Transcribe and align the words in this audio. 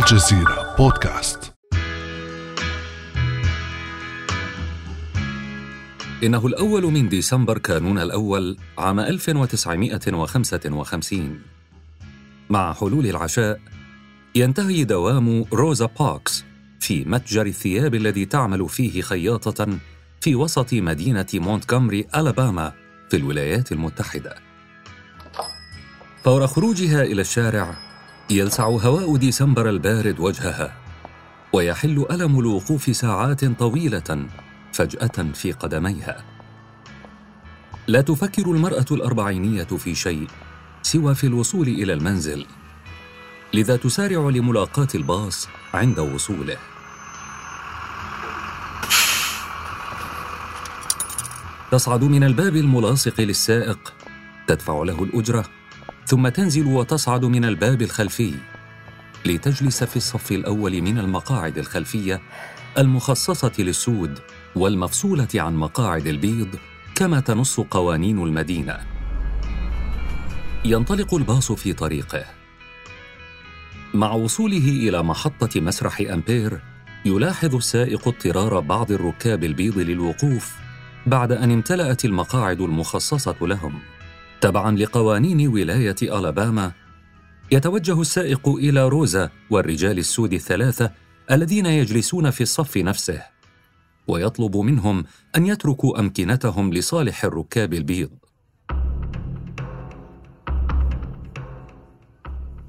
الجزيرة 0.00 0.74
بودكاست 0.78 1.54
إنه 6.22 6.46
الأول 6.46 6.82
من 6.82 7.08
ديسمبر 7.08 7.58
كانون 7.58 7.98
الأول 7.98 8.56
عام 8.78 9.00
1955 9.00 11.40
مع 12.50 12.72
حلول 12.72 13.06
العشاء 13.06 13.60
ينتهي 14.34 14.84
دوام 14.84 15.44
روزا 15.52 15.86
باركس 15.86 16.44
في 16.80 17.04
متجر 17.04 17.46
الثياب 17.46 17.94
الذي 17.94 18.24
تعمل 18.24 18.68
فيه 18.68 19.02
خياطة 19.02 19.78
في 20.20 20.34
وسط 20.34 20.74
مدينة 20.74 21.26
مونتغومري 21.34 22.06
ألاباما 22.16 22.72
في 23.10 23.16
الولايات 23.16 23.72
المتحدة. 23.72 24.34
فور 26.24 26.46
خروجها 26.46 27.02
إلى 27.02 27.20
الشارع 27.20 27.89
يلسع 28.30 28.64
هواء 28.64 29.16
ديسمبر 29.16 29.68
البارد 29.68 30.20
وجهها 30.20 30.76
ويحل 31.52 32.06
ألم 32.10 32.38
الوقوف 32.40 32.96
ساعات 32.96 33.44
طويلة 33.44 34.26
فجأة 34.72 35.32
في 35.34 35.52
قدميها. 35.52 36.24
لا 37.86 38.00
تفكر 38.00 38.42
المرأة 38.42 38.84
الأربعينية 38.90 39.64
في 39.64 39.94
شيء 39.94 40.26
سوى 40.82 41.14
في 41.14 41.26
الوصول 41.26 41.68
إلى 41.68 41.92
المنزل 41.92 42.46
لذا 43.54 43.76
تسارع 43.76 44.28
لملاقاة 44.28 44.88
الباص 44.94 45.48
عند 45.74 45.98
وصوله 45.98 46.56
تصعد 51.70 52.04
من 52.04 52.24
الباب 52.24 52.56
الملاصق 52.56 53.20
للسائق 53.20 53.94
تدفع 54.46 54.82
له 54.82 55.04
الأجرة 55.04 55.44
ثم 56.10 56.28
تنزل 56.28 56.66
وتصعد 56.66 57.24
من 57.24 57.44
الباب 57.44 57.82
الخلفي 57.82 58.34
لتجلس 59.26 59.84
في 59.84 59.96
الصف 59.96 60.32
الأول 60.32 60.82
من 60.82 60.98
المقاعد 60.98 61.58
الخلفية 61.58 62.20
المخصصة 62.78 63.52
للسود 63.58 64.18
والمفصولة 64.56 65.28
عن 65.34 65.56
مقاعد 65.56 66.06
البيض 66.06 66.48
كما 66.94 67.20
تنص 67.20 67.60
قوانين 67.60 68.18
المدينة. 68.18 68.78
ينطلق 70.64 71.14
الباص 71.14 71.52
في 71.52 71.72
طريقه. 71.72 72.24
مع 73.94 74.12
وصوله 74.12 74.68
إلى 74.68 75.02
محطة 75.02 75.60
مسرح 75.60 76.00
أمبير 76.00 76.60
يلاحظ 77.04 77.54
السائق 77.54 78.08
اضطرار 78.08 78.60
بعض 78.60 78.92
الركاب 78.92 79.44
البيض 79.44 79.78
للوقوف 79.78 80.54
بعد 81.06 81.32
أن 81.32 81.50
امتلأت 81.50 82.04
المقاعد 82.04 82.60
المخصصة 82.60 83.36
لهم. 83.40 83.99
تبعا 84.40 84.76
لقوانين 84.76 85.48
ولاية 85.48 85.96
ألاباما 86.02 86.72
يتوجه 87.52 88.00
السائق 88.00 88.48
إلى 88.48 88.88
روزا 88.88 89.30
والرجال 89.50 89.98
السود 89.98 90.32
الثلاثة 90.32 90.92
الذين 91.30 91.66
يجلسون 91.66 92.30
في 92.30 92.40
الصف 92.40 92.76
نفسه 92.76 93.22
ويطلب 94.08 94.56
منهم 94.56 95.04
أن 95.36 95.46
يتركوا 95.46 96.00
أمكنتهم 96.00 96.72
لصالح 96.72 97.24
الركاب 97.24 97.74
البيض. 97.74 98.10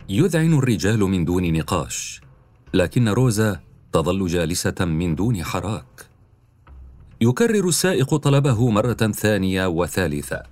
يذعن 0.10 0.54
الرجال 0.54 1.00
من 1.00 1.26
دون 1.26 1.54
نقاش 1.54 2.22
لكن 2.74 3.10
روزا 3.10 3.60
تظل 3.94 4.28
جالسة 4.28 4.86
من 4.86 5.16
دون 5.16 5.44
حراك. 5.44 6.06
يكرر 7.22 7.68
السائق 7.68 8.16
طلبه 8.16 8.70
مرة 8.70 8.94
ثانية 8.94 9.68
وثالثة. 9.68 10.51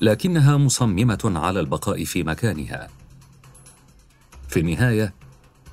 لكنها 0.00 0.56
مصممة 0.56 1.32
على 1.36 1.60
البقاء 1.60 2.04
في 2.04 2.22
مكانها. 2.22 2.88
في 4.48 4.60
النهاية 4.60 5.14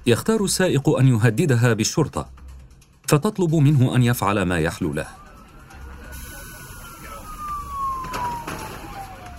يختار 0.08 0.44
السائق 0.44 0.90
أن 0.90 1.08
يهددها 1.08 1.74
بالشرطة 1.74 2.30
فتطلب 3.08 3.56
منه 3.56 3.96
أن 3.96 4.04
يفعل 4.04 4.42
ما 4.42 4.60
يحلو 4.60 4.94
له. 4.94 5.08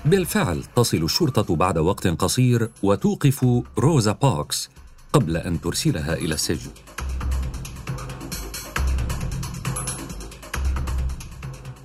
بالفعل 0.05 0.65
تصل 0.77 0.97
الشرطة 0.97 1.57
بعد 1.57 1.79
وقت 1.79 2.07
قصير 2.07 2.71
وتوقف 2.83 3.47
روزا 3.79 4.13
بوكس 4.13 4.71
قبل 5.13 5.37
أن 5.37 5.61
ترسلها 5.61 6.15
إلى 6.15 6.35
السجن. 6.35 6.71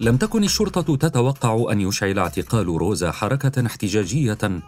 لم 0.01 0.17
تكن 0.17 0.43
الشرطة 0.43 0.95
تتوقع 0.95 1.71
أن 1.71 1.81
يشعل 1.81 2.19
اعتقال 2.19 2.65
روزا 2.67 3.11
حركة 3.11 3.65
احتجاجية 3.65 4.61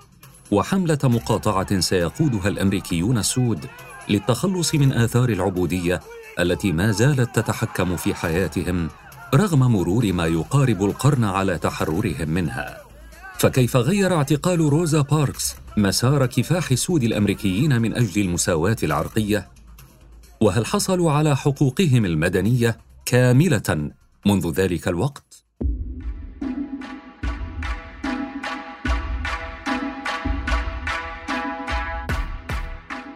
وحملة 0.51 0.97
مقاطعة 1.03 1.79
سيقودها 1.79 2.47
الأمريكيون 2.47 3.17
السود 3.17 3.65
للتخلص 4.09 4.75
من 4.75 4.93
آثار 4.93 5.29
العبودية 5.29 5.99
التي 6.39 6.71
ما 6.71 6.91
زالت 6.91 7.35
تتحكم 7.35 7.95
في 7.95 8.15
حياتهم 8.15 8.89
رغم 9.35 9.59
مرور 9.59 10.13
ما 10.13 10.25
يقارب 10.27 10.83
القرن 10.83 11.23
على 11.23 11.57
تحررهم 11.57 12.29
منها. 12.29 12.77
فكيف 13.37 13.77
غير 13.77 14.15
اعتقال 14.15 14.59
روزا 14.59 15.01
باركس 15.01 15.55
مسار 15.77 16.25
كفاح 16.25 16.71
السود 16.71 17.03
الأمريكيين 17.03 17.81
من 17.81 17.93
أجل 17.93 18.21
المساواة 18.21 18.77
العرقية 18.83 19.47
وهل 20.41 20.65
حصلوا 20.65 21.11
على 21.11 21.37
حقوقهم 21.37 22.05
المدنية 22.05 22.77
كاملة 23.05 23.91
منذ 24.25 24.51
ذلك 24.51 24.87
الوقت. 24.87 25.45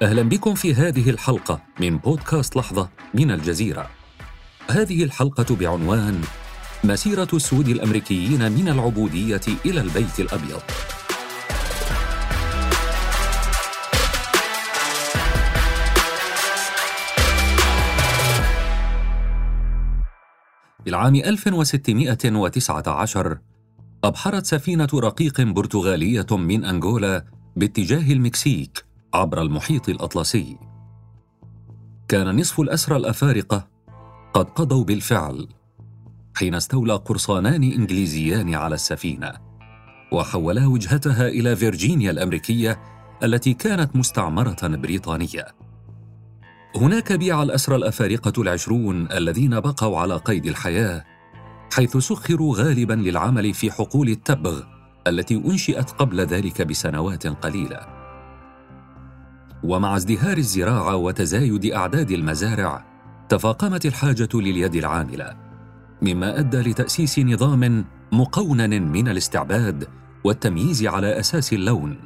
أهلا 0.01 0.21
بكم 0.21 0.55
في 0.55 0.73
هذه 0.73 1.09
الحلقة 1.09 1.61
من 1.79 1.97
بودكاست 1.97 2.55
لحظة 2.55 2.89
من 3.13 3.31
الجزيرة. 3.31 3.89
هذه 4.69 5.03
الحلقة 5.03 5.55
بعنوان 5.55 6.21
مسيرة 6.83 7.27
السود 7.33 7.67
الأمريكيين 7.67 8.51
من 8.51 8.69
العبودية 8.69 9.41
إلى 9.65 9.81
البيت 9.81 10.19
الأبيض. 10.19 10.61
بالعام 20.87 21.15
1619 21.15 23.37
أبحرت 24.03 24.45
سفينة 24.45 24.87
رقيق 24.93 25.41
برتغالية 25.41 26.25
من 26.31 26.65
أنغولا 26.65 27.25
باتجاه 27.55 28.13
المكسيك 28.13 28.85
عبر 29.13 29.41
المحيط 29.41 29.89
الأطلسي. 29.89 30.57
كان 32.07 32.39
نصف 32.39 32.59
الأسرى 32.59 32.97
الأفارقة 32.97 33.67
قد 34.33 34.45
قضوا 34.45 34.83
بالفعل 34.83 35.47
حين 36.35 36.55
استولى 36.55 36.93
قرصانان 36.93 37.63
إنجليزيان 37.63 38.55
على 38.55 38.75
السفينة، 38.75 39.33
وحولا 40.11 40.67
وجهتها 40.67 41.27
إلى 41.27 41.55
فيرجينيا 41.55 42.11
الأمريكية 42.11 42.79
التي 43.23 43.53
كانت 43.53 43.95
مستعمرة 43.95 44.67
بريطانية. 44.67 45.66
هناك 46.75 47.13
بيع 47.13 47.43
الأسرى 47.43 47.75
الأفارقة 47.75 48.41
العشرون 48.41 49.11
الذين 49.11 49.59
بقوا 49.59 49.99
على 49.99 50.17
قيد 50.17 50.45
الحياة 50.45 51.05
حيث 51.73 51.97
سخروا 51.97 52.55
غالبا 52.57 52.93
للعمل 52.93 53.53
في 53.53 53.71
حقول 53.71 54.09
التبغ 54.09 54.61
التي 55.07 55.35
أنشئت 55.35 55.91
قبل 55.91 56.21
ذلك 56.21 56.61
بسنوات 56.61 57.27
قليلة. 57.27 57.79
ومع 59.63 59.95
ازدهار 59.95 60.37
الزراعة 60.37 60.95
وتزايد 60.95 61.65
أعداد 61.65 62.11
المزارع 62.11 62.85
تفاقمت 63.29 63.85
الحاجة 63.85 64.29
لليد 64.33 64.75
العاملة 64.75 65.35
مما 66.01 66.39
أدى 66.39 66.57
لتأسيس 66.57 67.19
نظام 67.19 67.85
مقونن 68.11 68.91
من 68.91 69.07
الاستعباد 69.07 69.87
والتمييز 70.23 70.85
على 70.85 71.19
أساس 71.19 71.53
اللون. 71.53 71.97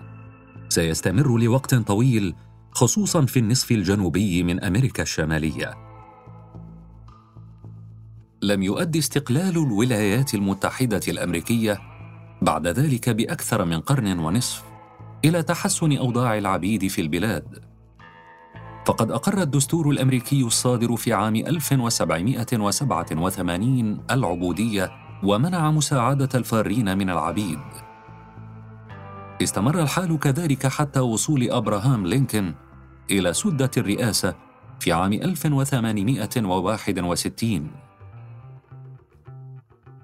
سيستمر 0.69 1.37
لوقت 1.37 1.75
طويل 1.75 2.35
خصوصا 2.71 3.25
في 3.25 3.39
النصف 3.39 3.71
الجنوبي 3.71 4.43
من 4.43 4.63
أمريكا 4.63 5.03
الشمالية. 5.03 5.73
لم 8.41 8.63
يؤدي 8.63 8.99
استقلال 8.99 9.57
الولايات 9.57 10.33
المتحدة 10.33 11.01
الأمريكية 11.07 11.79
بعد 12.41 12.67
ذلك 12.67 13.09
بأكثر 13.09 13.65
من 13.65 13.79
قرن 13.79 14.19
ونصف 14.19 14.63
إلى 15.25 15.43
تحسن 15.43 15.97
أوضاع 15.97 16.37
العبيد 16.37 16.87
في 16.87 17.01
البلاد. 17.01 17.71
فقد 18.85 19.11
أقر 19.11 19.41
الدستور 19.41 19.89
الأمريكي 19.89 20.43
الصادر 20.43 20.95
في 20.95 21.13
عام 21.13 21.35
1787 21.35 24.03
العبودية 24.11 24.91
ومنع 25.23 25.71
مساعدة 25.71 26.29
الفارين 26.35 26.97
من 26.97 27.09
العبيد. 27.09 27.59
استمر 29.43 29.81
الحال 29.81 30.19
كذلك 30.19 30.67
حتى 30.67 30.99
وصول 30.99 31.51
أبراهام 31.51 32.07
لينكولن 32.07 32.53
إلى 33.11 33.33
سدة 33.33 33.71
الرئاسة 33.77 34.35
في 34.79 34.91
عام 34.91 35.13
1861 35.13 37.71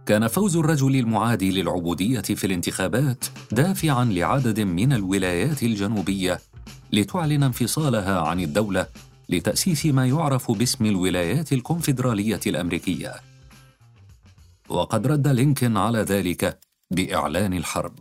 كان 0.06 0.28
فوز 0.28 0.58
الرجل 0.58 0.96
المعادي 0.96 1.62
للعبودية 1.62 2.22
في 2.22 2.48
الانتخابات 2.48 3.26
دافعا 3.52 4.06
لعدد 4.06 4.60
من 4.60 4.94
الولايات 4.94 5.64
الجنوبية 5.64 6.40
لتعلن 6.94 7.44
انفصالها 7.44 8.22
عن 8.22 8.40
الدولة 8.40 8.88
لتأسيس 9.30 9.86
ما 9.86 10.08
يعرف 10.08 10.52
باسم 10.52 10.86
الولايات 10.86 11.54
الكونفدرالية 11.54 12.40
الأمريكية. 12.48 13.14
وقد 14.70 15.08
رد 15.08 15.28
لينكولن 15.28 15.78
على 15.78 16.00
ذلك 16.00 16.60
بإعلان 16.92 17.54
الحرب. 17.54 18.00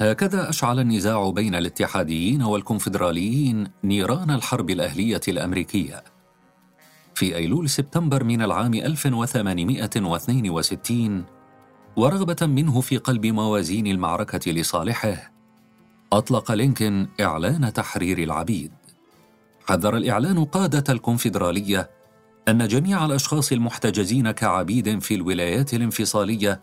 هكذا 0.00 0.48
أشعل 0.48 0.80
النزاع 0.80 1.30
بين 1.30 1.54
الاتحاديين 1.54 2.42
والكونفدراليين 2.42 3.68
نيران 3.84 4.30
الحرب 4.30 4.70
الأهلية 4.70 5.20
الأمريكية. 5.28 6.04
في 7.14 7.36
أيلول 7.36 7.68
سبتمبر 7.68 8.24
من 8.24 8.42
العام 8.42 8.74
1862 8.74 11.24
ورغبة 11.96 12.46
منه 12.46 12.80
في 12.80 12.96
قلب 12.96 13.26
موازين 13.26 13.86
المعركة 13.86 14.52
لصالحه 14.52 15.32
أطلق 16.12 16.52
لينكولن 16.52 17.08
إعلان 17.20 17.72
تحرير 17.72 18.18
العبيد 18.18 18.72
حذر 19.68 19.96
الإعلان 19.96 20.44
قادة 20.44 20.92
الكونفدرالية 20.92 21.90
أن 22.48 22.68
جميع 22.68 23.04
الأشخاص 23.04 23.52
المحتجزين 23.52 24.30
كعبيد 24.30 24.98
في 24.98 25.14
الولايات 25.14 25.74
الانفصالية 25.74 26.60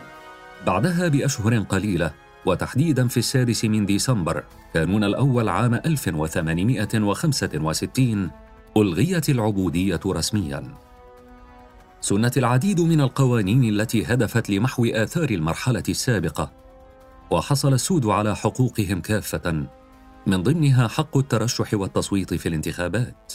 بعدها 0.66 1.08
بأشهر 1.08 1.58
قليلة 1.58 2.10
وتحديدا 2.46 3.08
في 3.08 3.16
السادس 3.16 3.64
من 3.64 3.86
ديسمبر 3.86 4.44
كانون 4.74 5.04
الأول 5.04 5.48
عام 5.48 5.74
1865 5.74 8.30
ألغيت 8.76 9.30
العبودية 9.30 10.00
رسميا. 10.06 10.74
سنت 12.00 12.38
العديد 12.38 12.80
من 12.80 13.00
القوانين 13.00 13.64
التي 13.64 14.04
هدفت 14.04 14.50
لمحو 14.50 14.84
آثار 14.84 15.30
المرحلة 15.30 15.82
السابقة 15.88 16.50
وحصل 17.30 17.74
السود 17.74 18.06
على 18.06 18.36
حقوقهم 18.36 19.00
كافة 19.00 19.66
من 20.26 20.42
ضمنها 20.42 20.88
حق 20.88 21.16
الترشح 21.16 21.74
والتصويت 21.74 22.34
في 22.34 22.48
الانتخابات. 22.48 23.32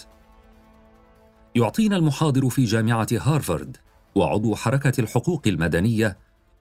يعطينا 1.55 1.97
المحاضر 1.97 2.49
في 2.49 2.63
جامعة 2.63 3.07
هارفارد. 3.11 3.77
وعضو 4.15 4.55
حركة 4.55 5.01
الحقوق 5.01 5.41
المدنية 5.47 6.17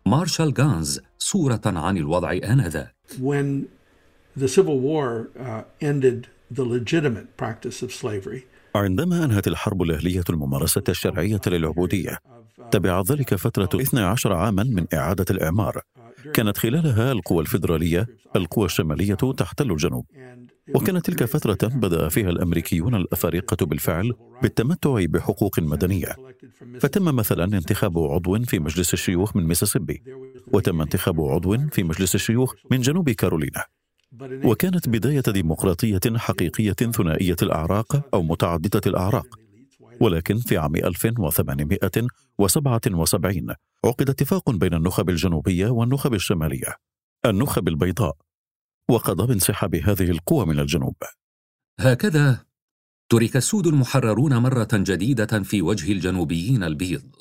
مارشال 0.06 0.54
غانز 0.58 1.00
صورة 1.18 1.60
عن 1.66 1.96
الوضع 1.96 2.32
آنذاك. 2.32 2.94
When 3.18 3.62
the 4.40 4.48
Civil 4.48 4.78
War 4.80 5.28
uh, 5.38 5.62
ended 5.80 6.26
the 6.50 6.64
legitimate 6.64 7.36
practice 7.36 7.82
of 7.82 7.92
slavery, 7.92 8.40
عندما 8.74 9.24
أنهت 9.24 9.48
الحرب 9.48 9.82
الأهلية 9.82 10.24
الممارسة 10.30 10.82
الشرعية 10.88 11.40
للعبودية 11.46 12.18
تبع 12.70 13.02
ذلك 13.10 13.34
فترة 13.34 13.80
12 13.80 14.32
عاما 14.32 14.62
من 14.62 14.86
إعادة 14.94 15.24
الإعمار. 15.30 15.82
كانت 16.34 16.56
خلالها 16.58 17.12
القوى 17.12 17.40
الفيدرالية 17.40 18.06
القوى 18.36 18.64
الشمالية 18.64 19.14
تحتل 19.14 19.70
الجنوب. 19.70 20.06
وكانت 20.74 21.06
تلك 21.06 21.24
فترة 21.24 21.68
بدأ 21.68 22.08
فيها 22.08 22.30
الأمريكيون 22.30 22.94
الأفارقة 22.94 23.66
بالفعل 23.66 24.12
بالتمتع 24.42 25.04
بحقوق 25.04 25.60
مدنية. 25.60 26.16
فتم 26.80 27.04
مثلا 27.04 27.44
انتخاب 27.44 27.98
عضو 27.98 28.42
في 28.42 28.58
مجلس 28.58 28.94
الشيوخ 28.94 29.36
من 29.36 29.46
ميسيسيبي 29.46 30.02
وتم 30.52 30.80
انتخاب 30.80 31.20
عضو 31.20 31.58
في 31.58 31.82
مجلس 31.82 32.14
الشيوخ 32.14 32.54
من 32.70 32.80
جنوب 32.80 33.10
كارولينا. 33.10 33.64
وكانت 34.44 34.88
بداية 34.88 35.22
ديمقراطية 35.28 36.00
حقيقية 36.16 36.72
ثنائية 36.72 37.36
الأعراق 37.42 38.08
أو 38.14 38.22
متعددة 38.22 38.80
الأعراق. 38.86 39.38
ولكن 40.00 40.38
في 40.38 40.58
عام 40.58 40.76
1877 40.76 43.54
عقد 43.84 44.10
اتفاق 44.10 44.50
بين 44.50 44.74
النخب 44.74 45.10
الجنوبية 45.10 45.68
والنخب 45.68 46.14
الشمالية. 46.14 46.76
النخب 47.26 47.68
البيضاء 47.68 48.16
وقضى 48.92 49.26
بانسحاب 49.26 49.74
هذه 49.74 50.10
القوى 50.10 50.46
من 50.46 50.58
الجنوب 50.58 50.96
هكذا 51.80 52.44
ترك 53.08 53.36
السود 53.36 53.66
المحررون 53.66 54.36
مرة 54.36 54.68
جديدة 54.72 55.42
في 55.42 55.62
وجه 55.62 55.92
الجنوبيين 55.92 56.64
البيض 56.64 57.16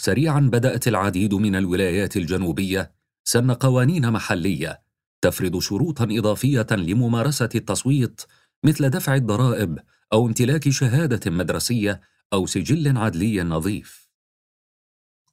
سريعا 0.00 0.40
بدأت 0.40 0.88
العديد 0.88 1.34
من 1.34 1.56
الولايات 1.56 2.16
الجنوبية 2.16 2.94
سن 3.24 3.50
قوانين 3.50 4.10
محلية 4.10 4.82
تفرض 5.20 5.58
شروطا 5.58 6.04
إضافية 6.10 6.66
لممارسة 6.70 7.48
التصويت 7.54 8.22
مثل 8.64 8.90
دفع 8.90 9.14
الضرائب 9.14 9.78
أو 10.12 10.26
امتلاك 10.26 10.68
شهادة 10.68 11.30
مدرسية 11.30 12.00
أو 12.32 12.46
سجل 12.46 12.98
عدلي 12.98 13.42
نظيف. 13.42 14.08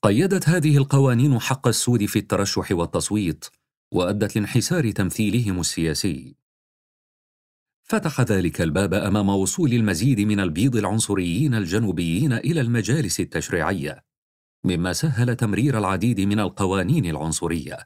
قيدت 0.04 0.50
هذه 0.50 0.77
القوانين 0.77 1.39
حق 1.39 1.68
السود 1.68 2.06
في 2.06 2.19
الترشح 2.19 2.71
والتصويت 2.71 3.45
وأدت 3.91 4.36
لانحسار 4.36 4.91
تمثيلهم 4.91 5.59
السياسي. 5.59 6.36
فتح 7.83 8.21
ذلك 8.21 8.62
الباب 8.62 8.94
أمام 8.94 9.30
وصول 9.30 9.74
المزيد 9.74 10.19
من 10.19 10.39
البيض 10.39 10.75
العنصريين 10.75 11.56
الجنوبيين 11.56 12.33
إلى 12.33 12.62
المجالس 12.62 13.19
التشريعية، 13.19 14.03
مما 14.63 14.94
سهل 14.94 15.36
تمرير 15.36 15.77
العديد 15.77 16.21
من 16.21 16.39
القوانين 16.39 17.06
العنصرية. 17.06 17.77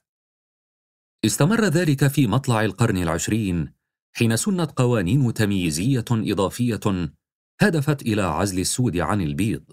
استمر 1.26 1.66
ذلك 1.66 2.08
في 2.08 2.28
مطلع 2.28 2.66
القرن 2.66 2.98
العشرين 2.98 3.74
حين 4.16 4.36
سنت 4.36 4.72
قوانين 4.72 5.34
تمييزية 5.34 6.06
إضافية 6.12 7.14
هدفت 7.62 8.02
إلى 8.02 8.22
عزل 8.22 8.60
السود 8.60 8.98
عن 8.98 9.22
البيض 9.22 9.64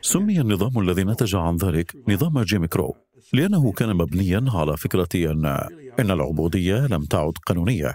سمي 0.00 0.40
النظام 0.40 0.78
الذي 0.78 1.04
نتج 1.04 1.36
عن 1.36 1.56
ذلك 1.56 1.96
نظام 2.08 2.42
جيمي 2.42 2.68
كرو 2.68 2.96
لأنه 3.32 3.72
كان 3.72 3.96
مبنيا 3.96 4.44
على 4.48 4.76
فكرة 4.76 5.08
أن 5.14 5.46
إن 6.00 6.10
العبودية 6.10 6.86
لم 6.86 7.04
تعد 7.04 7.32
قانونية 7.46 7.94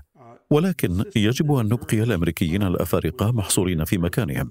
ولكن 0.49 1.03
يجب 1.15 1.51
أن 1.53 1.65
نبقي 1.65 2.03
الأمريكيين 2.03 2.63
الأفارقة 2.63 3.31
محصورين 3.31 3.85
في 3.85 3.97
مكانهم. 3.97 4.49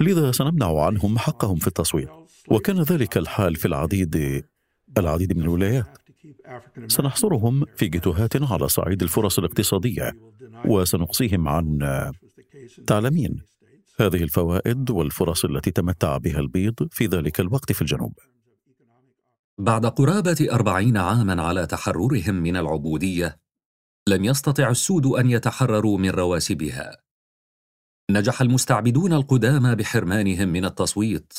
لذا 0.00 0.32
سنمنع 0.32 0.80
عنهم 0.80 1.18
حقهم 1.18 1.56
في 1.56 1.66
التصويت. 1.66 2.08
وكان 2.48 2.82
ذلك 2.82 3.16
الحال 3.18 3.56
في 3.56 3.68
العديد 3.68 4.44
العديد 4.98 5.36
من 5.36 5.42
الولايات. 5.42 5.98
سنحصرهم 6.86 7.64
في 7.76 7.88
جهات 7.88 8.52
على 8.52 8.68
صعيد 8.68 9.02
الفرص 9.02 9.38
الاقتصادية 9.38 10.12
وسنقصيهم 10.64 11.48
عن 11.48 11.78
تعلمين. 12.86 13.42
هذه 14.00 14.22
الفوائد 14.22 14.90
والفرص 14.90 15.44
التي 15.44 15.70
تمتع 15.70 16.16
بها 16.16 16.38
البيض 16.38 16.74
في 16.90 17.06
ذلك 17.06 17.40
الوقت 17.40 17.72
في 17.72 17.82
الجنوب. 17.82 18.12
بعد 19.60 19.86
قرابة 19.86 20.48
أربعين 20.52 20.96
عاما 20.96 21.42
على 21.42 21.66
تحررهم 21.66 22.34
من 22.34 22.56
العبودية 22.56 23.40
لم 24.08 24.24
يستطع 24.24 24.70
السود 24.70 25.06
أن 25.06 25.30
يتحرروا 25.30 25.98
من 25.98 26.10
رواسبها. 26.10 26.96
نجح 28.10 28.40
المستعبدون 28.40 29.12
القدامى 29.12 29.74
بحرمانهم 29.74 30.48
من 30.48 30.64
التصويت 30.64 31.32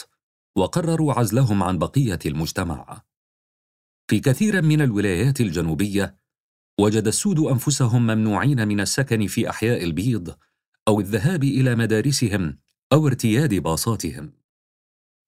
وقرروا 0.55 1.13
عزلهم 1.13 1.63
عن 1.63 1.77
بقية 1.77 2.19
المجتمع. 2.25 3.01
في 4.07 4.19
كثير 4.19 4.61
من 4.61 4.81
الولايات 4.81 5.41
الجنوبية 5.41 6.15
وجد 6.79 7.07
السود 7.07 7.39
أنفسهم 7.39 8.01
ممنوعين 8.01 8.67
من 8.67 8.79
السكن 8.79 9.27
في 9.27 9.49
أحياء 9.49 9.83
البيض 9.83 10.35
أو 10.87 10.99
الذهاب 10.99 11.43
إلى 11.43 11.75
مدارسهم 11.75 12.57
أو 12.93 13.07
ارتياد 13.07 13.53
باصاتهم. 13.53 14.33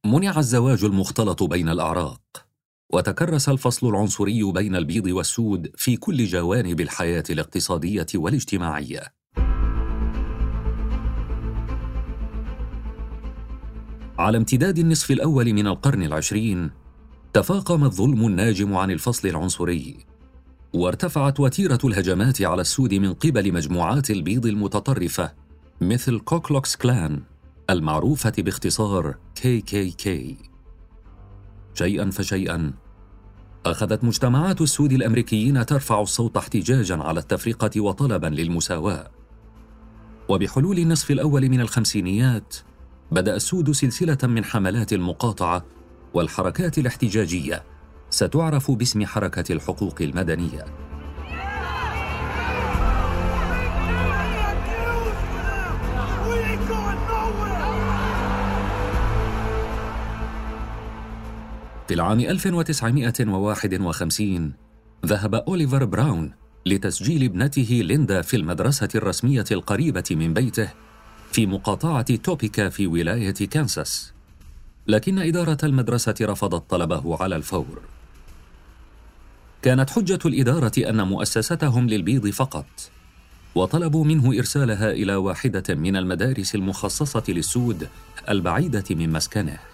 منع 0.06 0.40
الزواج 0.40 0.84
المختلط 0.84 1.44
بين 1.44 1.70
الأعراق، 1.70 2.51
وتكرس 2.94 3.50
الفصل 3.50 3.90
العنصري 3.90 4.44
بين 4.44 4.76
البيض 4.76 5.06
والسود 5.08 5.72
في 5.76 5.98
كل 5.98 6.26
جوانب 6.26 6.82
الحياة 6.82 7.24
الاقتصادية 7.30 8.08
والاجتماعية. 8.16 9.02
على 14.20 14.38
امتداد 14.38 14.78
النصف 14.80 15.12
الأول 15.12 15.54
من 15.54 15.68
القرن 15.68 16.04
العشرين، 16.04 16.72
تفاقم 17.34 17.84
الظلم 17.84 18.28
الناجم 18.28 18.76
عن 18.76 18.92
الفصل 18.92 19.28
العنصري 19.28 19.98
وارتفعت 20.74 21.40
وتيرة 21.40 21.80
الهجمات 21.84 22.42
على 22.42 22.62
السود 22.62 22.94
من 22.94 23.14
قبل 23.14 23.54
مجموعات 23.54 24.10
البيض 24.10 24.46
المتطرفة 24.46 25.34
مثل 25.82 26.20
كوكلوكس 26.20 26.76
كلان 26.76 27.24
المعروفة 27.70 28.34
باختصار 28.38 29.16
KKK 29.40 30.10
شيئا 31.74 32.10
فشيئا 32.10 32.74
أخذت 33.66 34.04
مجتمعات 34.04 34.62
السود 34.62 34.92
الأمريكيين 34.92 35.66
ترفع 35.66 36.02
الصوت 36.02 36.38
احتجاجا 36.38 36.96
على 36.96 37.20
التفرقة 37.20 37.82
وطلبا 37.82 38.28
للمساواة. 38.28 39.12
وبحلول 40.30 40.80
النصف 40.80 41.12
الأول 41.12 41.50
من 41.50 41.62
الخمسينيات 41.62 42.56
بدأ 43.12 43.36
السود 43.36 43.72
سلسلة 43.72 44.18
من 44.24 44.44
حملات 44.46 44.94
المقاطعة 44.94 45.66
والحركات 46.14 46.78
الاحتجاجية. 46.78 47.64
ستعرف 48.10 48.72
باسم 48.72 49.06
حركة 49.06 49.54
الحقوق 49.54 50.02
المدنية. 50.02 50.91
في 61.92 61.96
العام 61.96 62.20
1951 62.20 64.54
ذهب 65.06 65.36
أوليفر 65.36 65.86
براون 65.86 66.32
لتسجيل 66.66 67.24
ابنته 67.24 67.82
ليندا 67.84 68.22
في 68.22 68.38
المدرسة 68.38 68.90
الرسمية 68.96 69.46
القريبة 69.52 70.04
من 70.12 70.34
بيته 70.34 70.70
في 71.32 71.46
مقاطعة 71.46 72.16
توبيكا 72.16 72.70
في 72.70 72.88
ولاية 72.88 73.34
كانساس. 73.34 74.14
لكن 74.88 75.20
إدارة 75.20 75.58
المدرسة 75.64 76.16
رفضت 76.22 76.70
طلبه 76.70 77.24
على 77.24 77.36
الفور. 77.36 77.82
كانت 79.62 79.90
حجة 79.90 80.20
الإدارة 80.26 80.74
أن 80.78 81.08
مؤسستهم 81.08 81.88
للبيض 81.88 82.28
فقط 82.28 82.92
وطلبوا 83.56 84.06
منه 84.06 84.38
إرسالها 84.38 84.92
إلى 84.92 85.16
واحدة 85.16 85.76
من 85.76 85.96
المدارس 85.96 86.56
المخصصة 86.56 87.24
للسود 87.30 87.88
البعيدة 88.30 88.86
من 88.92 89.10
مسكنه. 89.10 89.71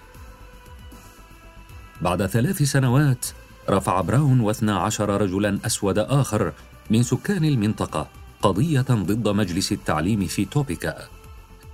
بعد 2.02 2.26
ثلاث 2.26 2.64
سنوات 2.64 3.26
رفع 3.70 4.02
براون 4.02 4.40
واثنى 4.40 4.72
عشر 4.72 5.22
رجلا 5.22 5.60
أسود 5.66 6.00
آخر 6.00 6.54
من 6.90 7.04
سكان 7.04 7.46
المنطقة 7.46 8.08
قضية 8.42 8.82
ضد 8.82 9.28
مجلس 9.28 9.72
التعليم 9.72 10.28
في 10.28 10.46
توبيكا. 10.46 10.98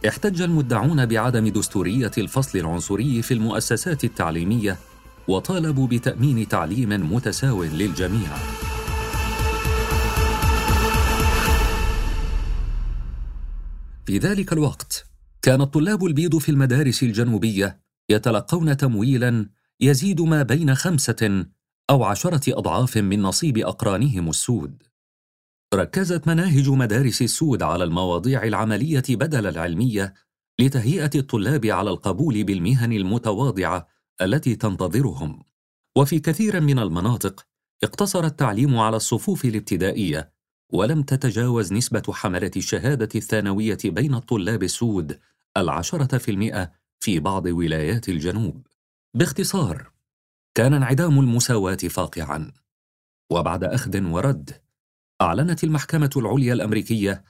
احتج 0.07 0.41
المدعون 0.41 1.05
بعدم 1.05 1.47
دستورية 1.47 2.11
الفصل 2.17 2.59
العنصري 2.59 3.21
في 3.21 3.33
المؤسسات 3.33 4.03
التعليمية 4.03 4.77
وطالبوا 5.27 5.87
بتأمين 5.87 6.47
تعليم 6.47 7.13
متساو 7.13 7.63
للجميع. 7.63 8.29
في 14.05 14.17
ذلك 14.17 14.53
الوقت 14.53 15.05
كان 15.41 15.61
الطلاب 15.61 16.05
البيض 16.05 16.37
في 16.37 16.49
المدارس 16.49 17.03
الجنوبية 17.03 17.79
يتلقون 18.09 18.77
تمويلا 18.77 19.49
يزيد 19.83 20.21
ما 20.21 20.43
بين 20.43 20.75
خمسة 20.75 21.45
أو 21.89 22.03
عشرة 22.03 22.59
أضعاف 22.59 22.97
من 22.97 23.21
نصيب 23.21 23.57
أقرانهم 23.57 24.29
السود. 24.29 24.83
ركزت 25.73 26.27
مناهج 26.27 26.69
مدارس 26.69 27.21
السود 27.21 27.63
على 27.63 27.83
المواضيع 27.83 28.43
العملية 28.43 29.03
بدل 29.09 29.47
العلمية 29.47 30.13
لتهيئة 30.59 31.09
الطلاب 31.15 31.65
على 31.65 31.89
القبول 31.89 32.43
بالمهن 32.43 32.93
المتواضعة 32.93 33.87
التي 34.21 34.55
تنتظرهم. 34.55 35.43
وفي 35.97 36.19
كثير 36.19 36.61
من 36.61 36.79
المناطق 36.79 37.45
اقتصر 37.83 38.25
التعليم 38.25 38.77
على 38.77 38.95
الصفوف 38.95 39.45
الابتدائية 39.45 40.33
ولم 40.73 41.03
تتجاوز 41.03 41.73
نسبة 41.73 42.13
حملة 42.13 42.51
الشهادة 42.57 43.09
الثانوية 43.15 43.77
بين 43.85 44.15
الطلاب 44.15 44.63
السود 44.63 45.19
العشرة 45.57 46.17
في 46.17 46.31
المئة 46.31 46.71
في 46.99 47.19
بعض 47.19 47.45
ولايات 47.45 48.09
الجنوب. 48.09 48.72
باختصار 49.15 49.91
كان 50.55 50.73
انعدام 50.73 51.19
المساواة 51.19 51.75
فاقعا 51.75 52.51
وبعد 53.31 53.63
أخذ 53.63 54.03
ورد 54.03 54.51
أعلنت 55.21 55.63
المحكمة 55.63 56.09
العليا 56.17 56.53
الأمريكية 56.53 57.23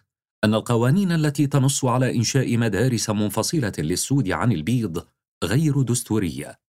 أن 0.43 0.53
القوانين 0.53 1.11
التي 1.11 1.47
تنص 1.47 1.85
على 1.85 2.15
إنشاء 2.15 2.57
مدارس 2.57 3.09
منفصلة 3.09 3.71
للسود 3.77 4.31
عن 4.31 4.51
البيض 4.51 5.07
غير 5.43 5.81
دستورية. 5.81 6.59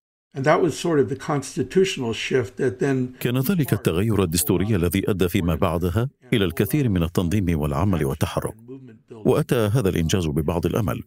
كان 3.20 3.38
ذلك 3.38 3.72
التغير 3.72 4.22
الدستوري 4.22 4.76
الذي 4.76 5.10
أدى 5.10 5.28
فيما 5.28 5.54
بعدها 5.54 6.08
إلى 6.32 6.44
الكثير 6.44 6.88
من 6.88 7.02
التنظيم 7.02 7.60
والعمل 7.60 8.04
والتحرك 8.04 8.54
وأتى 9.10 9.56
هذا 9.56 9.88
الإنجاز 9.88 10.26
ببعض 10.26 10.66
الأمل 10.66 11.02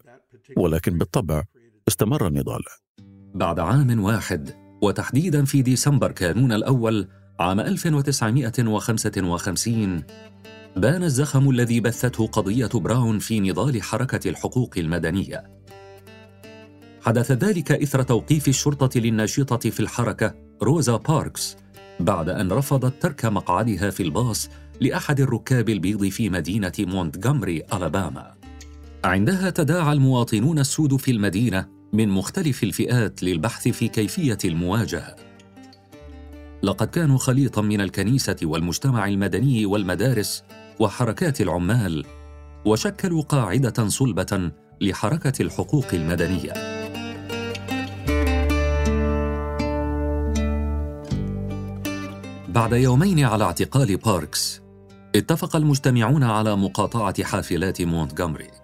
ولكن 0.56 0.98
بالطبع 0.98 1.44
استمر 1.88 2.26
النضال. 2.26 2.62
بعد 3.38 3.60
عام 3.60 4.04
واحد 4.04 4.50
وتحديدا 4.82 5.44
في 5.44 5.62
ديسمبر 5.62 6.12
كانون 6.12 6.52
الأول 6.52 7.08
عام 7.40 7.60
1955 7.60 10.02
بان 10.76 11.02
الزخم 11.02 11.50
الذي 11.50 11.80
بثته 11.80 12.26
قضية 12.26 12.70
براون 12.74 13.18
في 13.18 13.40
نضال 13.40 13.82
حركة 13.82 14.28
الحقوق 14.28 14.74
المدنية. 14.76 15.44
حدث 17.00 17.32
ذلك 17.32 17.72
إثر 17.72 18.02
توقيف 18.02 18.48
الشرطة 18.48 19.00
للناشطة 19.00 19.70
في 19.70 19.80
الحركة 19.80 20.34
روزا 20.62 20.96
باركس 20.96 21.56
بعد 22.00 22.28
أن 22.28 22.52
رفضت 22.52 23.02
ترك 23.02 23.24
مقعدها 23.24 23.90
في 23.90 24.02
الباص 24.02 24.48
لأحد 24.80 25.20
الركاب 25.20 25.68
البيض 25.68 26.04
في 26.04 26.30
مدينة 26.30 26.72
مونتغمري 26.78 27.62
ألاباما. 27.72 28.34
عندها 29.04 29.50
تداعى 29.50 29.92
المواطنون 29.92 30.58
السود 30.58 30.96
في 30.96 31.10
المدينة 31.10 31.77
من 31.92 32.08
مختلف 32.08 32.62
الفئات 32.62 33.22
للبحث 33.22 33.68
في 33.68 33.88
كيفية 33.88 34.38
المواجهة. 34.44 35.16
لقد 36.62 36.86
كانوا 36.86 37.18
خليطا 37.18 37.62
من 37.62 37.80
الكنيسة 37.80 38.36
والمجتمع 38.42 39.06
المدني 39.06 39.66
والمدارس 39.66 40.44
وحركات 40.80 41.40
العمال 41.40 42.04
وشكلوا 42.64 43.22
قاعدة 43.22 43.88
صلبة 43.88 44.50
لحركة 44.80 45.42
الحقوق 45.42 45.86
المدنية. 45.92 46.78
بعد 52.48 52.72
يومين 52.72 53.24
على 53.24 53.44
اعتقال 53.44 53.96
باركس 53.96 54.60
اتفق 55.14 55.56
المجتمعون 55.56 56.22
على 56.22 56.56
مقاطعة 56.56 57.24
حافلات 57.24 57.82
مونتغمري 57.82 58.57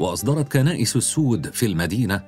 وأصدرت 0.00 0.52
كنائس 0.52 0.96
السود 0.96 1.50
في 1.50 1.66
المدينة 1.66 2.22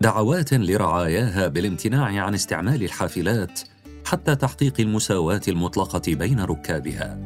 دعوات 0.00 0.54
لرعاياها 0.54 1.48
بالامتناع 1.48 2.24
عن 2.24 2.34
استعمال 2.34 2.82
الحافلات 2.82 3.60
حتى 4.04 4.36
تحقيق 4.36 4.80
المساواة 4.80 5.40
المطلقة 5.48 6.14
بين 6.14 6.40
ركابها. 6.40 7.18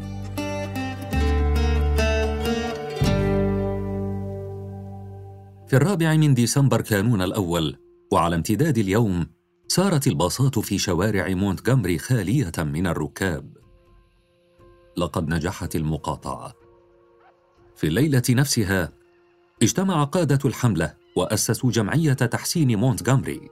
في 5.67 5.77
الرابع 5.77 6.17
من 6.17 6.35
ديسمبر 6.35 6.81
كانون 6.81 7.23
الأول 7.23 7.77
وعلى 8.13 8.37
امتداد 8.37 8.79
اليوم 8.79 9.27
سارت 9.69 10.07
الباصات 10.07 10.59
في 10.59 10.79
شوارع 10.79 11.29
مونتغمري 11.29 11.99
خالية 11.99 12.53
من 12.59 12.87
الركاب. 12.87 13.57
لقد 14.97 15.29
نجحت 15.29 15.77
المقاطعة. 15.77 16.53
في 17.77 17.87
الليلة 17.87 18.23
نفسها 18.31 19.04
اجتمع 19.63 20.05
قادة 20.05 20.39
الحملة 20.45 20.95
وأسسوا 21.17 21.71
جمعية 21.71 22.13
تحسين 22.13 22.77
مونتغامري. 22.77 23.51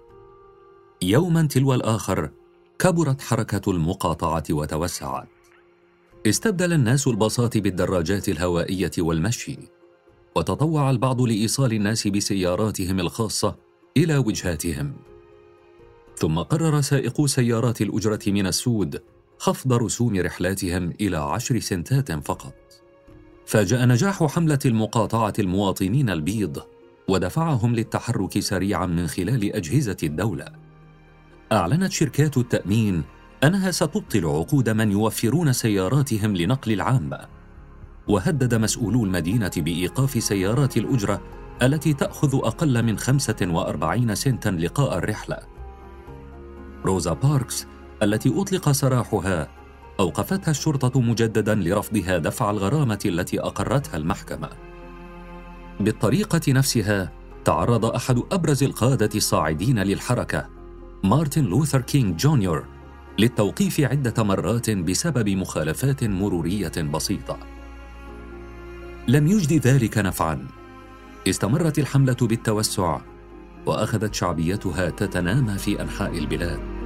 يوما 1.03 1.43
تلو 1.43 1.75
الآخر 1.75 2.31
كبرت 2.79 3.21
حركة 3.21 3.71
المقاطعة 3.71 4.45
وتوسعت. 4.51 5.29
استبدل 6.27 6.73
الناس 6.73 7.07
الباصات 7.07 7.59
بالدراجات 7.59 8.29
الهوائية 8.29 8.91
والمشي، 8.99 9.59
وتطوع 10.37 10.91
البعض 10.91 11.21
لإيصال 11.21 11.73
الناس 11.73 12.09
بسياراتهم 12.09 13.01
الخاصة 13.01 13.57
إلى 13.97 14.19
وجهاتهم. 14.19 14.93
ثم 16.17 16.39
قرر 16.39 16.81
سائقو 16.81 17.27
سيارات 17.27 17.83
الأجرة 17.83 18.21
من 18.27 18.47
السود 18.47 19.03
خفض 19.39 19.73
رسوم 19.73 20.17
رحلاتهم 20.17 20.93
إلى 21.01 21.17
عشر 21.17 21.59
سنتات 21.59 22.13
فقط. 22.13 22.62
فاجأ 23.47 23.87
نجاح 23.87 24.25
حملة 24.25 24.59
المقاطعة 24.67 25.33
المواطنين 25.39 26.11
البيض 26.11 26.63
ودفعهم 27.09 27.75
للتحرك 27.75 28.39
سريعا 28.39 28.87
من 28.87 29.07
خلال 29.07 29.53
أجهزة 29.57 29.97
الدولة. 30.03 30.45
أعلنت 31.53 31.93
شركات 31.93 32.39
التأمين 32.39 33.05
أنها 33.45 33.71
ستبطل 33.71 34.27
عقود 34.27 34.71
من 34.71 34.93
يوفرون 34.93 35.53
سياراتهم 35.53 36.37
لنقل 36.37 36.73
العامة. 36.73 37.19
وهدد 38.09 38.55
مسؤولو 38.55 39.05
المدينة 39.05 39.51
بإيقاف 39.57 40.23
سيارات 40.23 40.77
الأجرة 40.77 41.23
التي 41.63 41.93
تأخذ 41.93 42.35
أقل 42.35 42.83
من 42.83 42.99
45 42.99 44.15
سنتا 44.15 44.49
لقاء 44.49 44.99
الرحلة. 44.99 45.39
روزا 46.85 47.13
باركس 47.13 47.67
التي 48.03 48.41
أطلق 48.41 48.71
سراحها 48.71 49.62
اوقفتها 50.03 50.51
الشرطة 50.51 51.01
مجددا 51.01 51.55
لرفضها 51.55 52.19
دفع 52.19 52.51
الغرامة 52.51 52.99
التي 53.07 53.41
أقرتها 53.41 53.97
المحكمة 53.97 54.49
بالطريقة 55.81 56.53
نفسها 56.53 57.13
تعرض 57.45 57.85
أحد 57.85 58.23
أبرز 58.33 58.63
القادة 58.63 59.11
الصاعدين 59.15 59.79
للحركة 59.79 60.49
مارتن 61.05 61.45
لوثر 61.45 61.81
كينج 61.81 62.17
جونيور 62.17 62.65
للتوقيف 63.19 63.81
عدة 63.81 64.23
مرات 64.23 64.71
بسبب 64.71 65.29
مخالفات 65.29 66.05
مرورية 66.05 66.83
بسيطة. 66.95 67.39
لم 69.09 69.27
يجد 69.27 69.67
ذلك 69.67 69.99
نفعا. 69.99 70.47
استمرت 71.29 71.79
الحملة 71.79 72.17
بالتوسع 72.21 73.01
وأخذت 73.67 74.15
شعبيتها 74.15 74.91
تتنامى 74.91 75.59
في 75.59 75.83
أنحاء 75.83 76.19
البلاد. 76.19 76.82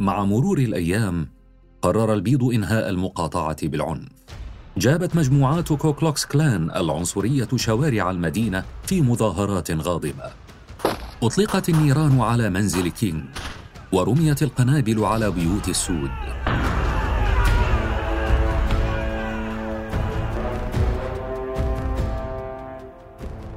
مع 0.00 0.24
مرور 0.24 0.58
الأيام 0.58 1.28
قرر 1.82 2.14
البيض 2.14 2.44
إنهاء 2.44 2.88
المقاطعة 2.88 3.56
بالعنف. 3.62 4.08
جابت 4.76 5.16
مجموعات 5.16 5.72
كوكلوكس 5.72 6.26
كلان 6.26 6.70
العنصرية 6.70 7.48
شوارع 7.56 8.10
المدينة 8.10 8.64
في 8.84 9.02
مظاهرات 9.02 9.70
غاضبة. 9.70 10.30
أطلقت 11.22 11.68
النيران 11.68 12.20
على 12.20 12.50
منزل 12.50 12.88
كينغ، 12.88 13.22
ورميت 13.92 14.42
القنابل 14.42 15.04
على 15.04 15.30
بيوت 15.30 15.68
السود. 15.68 16.10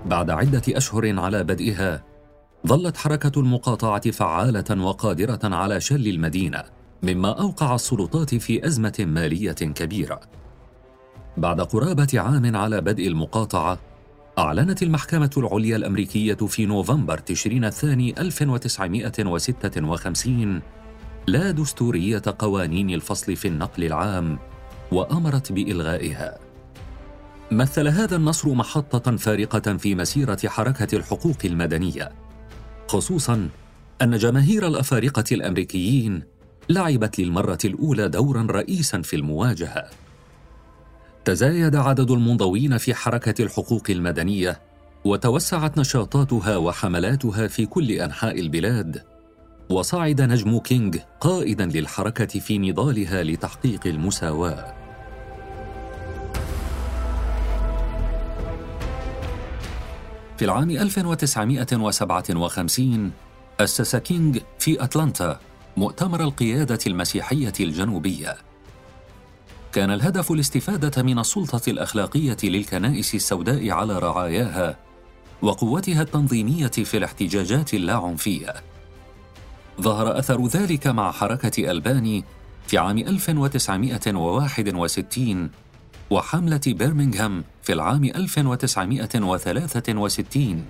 بعد 0.06 0.30
عدة 0.30 0.62
أشهر 0.68 1.20
على 1.20 1.44
بدئها، 1.44 2.04
ظلت 2.68 2.98
حركة 2.98 3.40
المقاطعة 3.40 4.12
فعالة 4.12 4.84
وقادرة 4.84 5.40
على 5.44 5.82
شل 5.82 6.08
المدينة، 6.08 6.64
مما 7.04 7.40
أوقع 7.40 7.76
السلطات 7.76 8.36
في 8.36 8.68
أزمة 8.68 8.94
مالية 9.00 9.52
كبيرة. 9.52 10.22
بعد 11.38 11.62
قرابة 11.62 12.08
عام 12.14 12.56
على 12.56 12.82
بدء 12.82 13.08
المقاطعة، 13.08 13.80
أعلنت 14.38 14.84
المحكمة 14.84 15.30
العليا 15.38 15.76
الأمريكية 15.76 16.34
في 16.34 16.66
نوفمبر 16.66 17.18
تشرين 17.18 17.66
الثاني 17.66 18.22
1956 18.22 20.62
لا 21.28 21.52
دستورية 21.52 22.22
قوانين 22.40 22.90
الفصل 22.90 23.36
في 23.36 23.48
النقل 23.48 23.84
العام 23.84 24.40
وأمرت 24.92 25.52
بإلغائها. 25.52 26.38
مثل 27.52 27.88
هذا 27.88 28.16
النصر 28.16 28.54
محطة 28.54 29.18
فارقة 29.18 29.78
في 29.78 29.96
مسيرة 29.96 30.40
حركة 30.46 30.96
الحقوق 30.96 31.38
المدنية، 31.46 32.12
خصوصاً 32.92 33.50
أن 34.02 34.18
جماهير 34.18 34.68
الأفارقة 34.68 35.24
الأمريكيين 35.32 36.24
لعبت 36.70 37.20
للمرة 37.20 37.58
الأولى 37.66 38.10
دورا 38.10 38.48
رئيسا 38.50 39.02
في 39.02 39.16
المواجهة. 39.16 39.90
تزايد 41.26 41.76
عدد 41.76 42.12
المنضوين 42.12 42.78
في 42.78 42.94
حركة 42.94 43.44
الحقوق 43.44 43.84
المدنية 43.90 44.60
وتوسعت 45.06 45.78
نشاطاتها 45.78 46.58
وحملاتها 46.58 47.48
في 47.48 47.66
كل 47.66 47.92
أنحاء 47.92 48.40
البلاد 48.40 49.04
وصعد 49.70 50.22
نجم 50.22 50.58
كينغ 50.60 50.98
قائدا 51.20 51.66
للحركة 51.66 52.40
في 52.40 52.58
نضالها 52.58 53.24
لتحقيق 53.24 53.88
المساواة. 53.88 54.81
في 60.42 60.46
العام 60.46 60.70
1957 60.70 63.12
أسس 63.60 63.96
كينغ 63.96 64.38
في 64.60 64.84
أتلانتا 64.84 65.40
مؤتمر 65.78 66.24
القيادة 66.24 66.80
المسيحية 66.88 67.54
الجنوبية. 67.60 68.38
كان 69.74 69.92
الهدف 69.92 70.32
الاستفادة 70.32 71.04
من 71.04 71.20
السلطة 71.20 71.70
الأخلاقية 71.70 72.38
للكنائس 72.44 73.16
السوداء 73.16 73.70
على 73.70 74.00
رعاياها 74.00 74.78
وقوتها 75.42 76.02
التنظيمية 76.02 76.68
في 76.68 76.98
الاحتجاجات 76.98 77.74
اللاعنفية. 77.74 78.54
ظهر 79.82 80.20
أثر 80.20 80.48
ذلك 80.48 80.88
مع 80.88 81.12
حركة 81.12 81.72
ألباني 81.72 82.24
في 82.68 82.78
عام 82.78 82.98
1961 82.98 85.50
وحملة 86.10 86.62
برمنغهام 86.68 87.44
في 87.64 87.74
العام 87.74 88.04
1963 88.04 90.66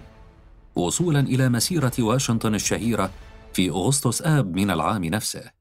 وصولا 0.76 1.20
إلى 1.20 1.50
مسيرة 1.50 1.92
واشنطن 2.00 2.56
الشهيرة 2.56 3.12
في 3.54 3.70
أغسطس 3.70 4.22
آب 4.22 4.56
من 4.56 4.72
العام 4.72 5.06
نفسه. 5.06 5.52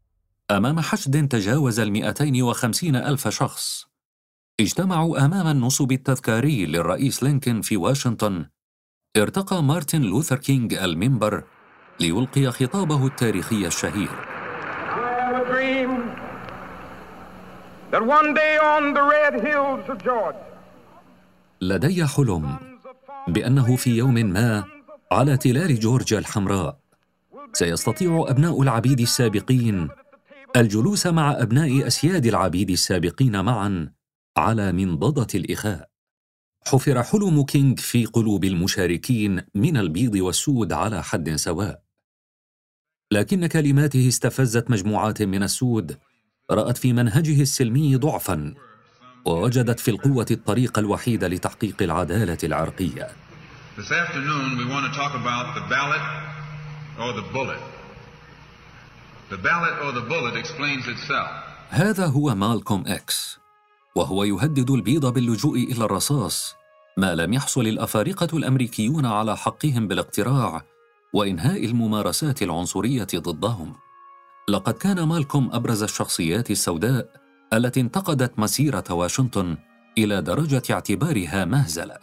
أمام 0.50 0.80
حشد 0.80 1.28
تجاوز 1.28 1.80
المئتين 1.80 2.42
وخمسين 2.42 2.96
ألف 2.96 3.28
شخص. 3.28 3.86
اجتمعوا 4.60 5.24
أمام 5.24 5.46
النصب 5.46 5.92
التذكاري 5.92 6.66
للرئيس 6.66 7.22
لينكولن 7.22 7.60
في 7.60 7.76
واشنطن 7.76 8.46
ارتقى 9.16 9.62
مارتن 9.62 10.02
لوثر 10.02 10.36
كينج 10.36 10.74
المنبر 10.74 11.44
ليلقي 12.00 12.52
خطابه 12.52 13.06
التاريخي 13.06 13.66
الشهير. 13.66 14.10
لدي 21.62 22.06
حلم 22.06 22.58
بأنه 23.28 23.76
في 23.76 23.90
يوم 23.90 24.14
ما 24.14 24.64
على 25.12 25.36
تلال 25.36 25.80
جورجيا 25.80 26.18
الحمراء. 26.18 26.80
سيستطيع 27.52 28.24
أبناء 28.28 28.62
العبيد 28.62 29.00
السابقين 29.00 29.88
الجلوس 30.56 31.06
مع 31.06 31.32
أبناء 31.32 31.86
أسياد 31.86 32.26
العبيد 32.26 32.70
السابقين 32.70 33.44
معا 33.44 33.92
على 34.36 34.72
منضدة 34.72 35.26
الإخاء. 35.34 35.88
حفر 36.66 37.02
حلم 37.02 37.42
كينغ 37.42 37.76
في 37.76 38.06
قلوب 38.06 38.44
المشاركين 38.44 39.42
من 39.54 39.76
البيض 39.76 40.14
والسود 40.14 40.72
على 40.72 41.02
حد 41.02 41.30
سواء. 41.30 41.82
لكن 43.12 43.46
كلماته 43.46 44.08
استفزت 44.08 44.70
مجموعات 44.70 45.22
من 45.22 45.42
السود 45.42 45.98
رأت 46.50 46.76
في 46.76 46.92
منهجه 46.92 47.42
السلمي 47.42 47.96
ضعفا 47.96 48.54
ووجدت 49.24 49.80
في 49.80 49.90
القوة 49.90 50.26
الطريق 50.30 50.78
الوحيد 50.78 51.24
لتحقيق 51.24 51.82
العدالة 51.82 52.38
العرقية 52.44 53.08
This 53.76 53.92
afternoon 53.92 54.58
we 54.58 54.66
want 54.72 54.84
to 54.88 54.98
talk 55.00 55.14
about 55.14 55.54
the 55.54 55.64
ballot 55.74 56.04
or 56.98 57.12
the 57.12 57.26
bullet. 57.32 57.62
The 59.30 59.38
ballot 59.48 59.74
or 59.84 59.92
the 59.92 60.06
bullet 60.08 60.34
explains 60.36 60.86
itself. 60.88 61.30
هذا 61.70 62.06
هو 62.06 62.34
مالكوم 62.34 62.84
إكس 62.86 63.38
وهو 63.96 64.24
يهدد 64.24 64.70
البيض 64.70 65.06
باللجوء 65.06 65.56
إلى 65.58 65.84
الرصاص 65.84 66.54
ما 66.96 67.14
لم 67.14 67.32
يحصل 67.32 67.66
الأفارقة 67.66 68.28
الأمريكيون 68.38 69.06
على 69.06 69.36
حقهم 69.36 69.88
بالاقتراع 69.88 70.62
وإنهاء 71.12 71.64
الممارسات 71.64 72.42
العنصرية 72.42 73.08
ضدهم 73.16 73.74
لقد 74.48 74.74
كان 74.74 75.02
مالكوم 75.02 75.50
أبرز 75.52 75.82
الشخصيات 75.82 76.50
السوداء 76.50 77.19
التي 77.52 77.80
انتقدت 77.80 78.38
مسيرة 78.38 78.84
واشنطن 78.90 79.56
إلى 79.98 80.22
درجة 80.22 80.62
اعتبارها 80.70 81.44
مهزلة. 81.44 81.96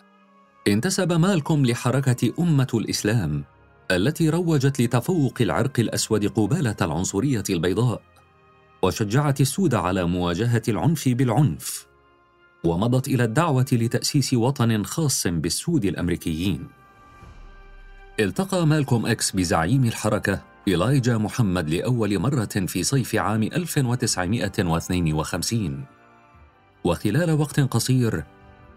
انتسب 0.68 1.14
مالكوم 1.14 1.66
لحركة 1.66 2.34
أمة 2.40 2.68
الإسلام 2.74 3.44
التي 3.92 4.30
روجت 4.30 4.82
لتفوق 4.82 5.34
العرق 5.42 5.80
الأسود 5.80 6.26
قبالة 6.26 6.76
العنصرية 6.82 7.44
البيضاء 7.50 8.02
وشجعت 8.82 9.42
السود 9.42 9.76
على 9.76 10.06
مواجهة 10.06 10.62
العنف 10.68 11.08
بالعنف 11.08 11.88
ومضت 12.64 13.08
إلى 13.08 13.24
الدعوة 13.24 13.66
لتأسيس 13.72 14.34
وطن 14.34 14.84
خاص 14.84 15.28
بالسود 15.28 15.86
الأمريكيين. 15.86 16.68
التقى 18.20 18.68
مالكوم 18.68 19.06
إكس 19.06 19.32
بزعيم 19.32 19.86
الحركة 19.86 20.42
إلايجا 20.68 21.18
محمد 21.18 21.70
لأول 21.70 22.20
مرة 22.20 22.66
في 22.68 22.84
صيف 22.84 23.16
عام 23.16 23.44
1952 23.44 25.84
وخلال 26.84 27.32
وقت 27.32 27.60
قصير 27.60 28.24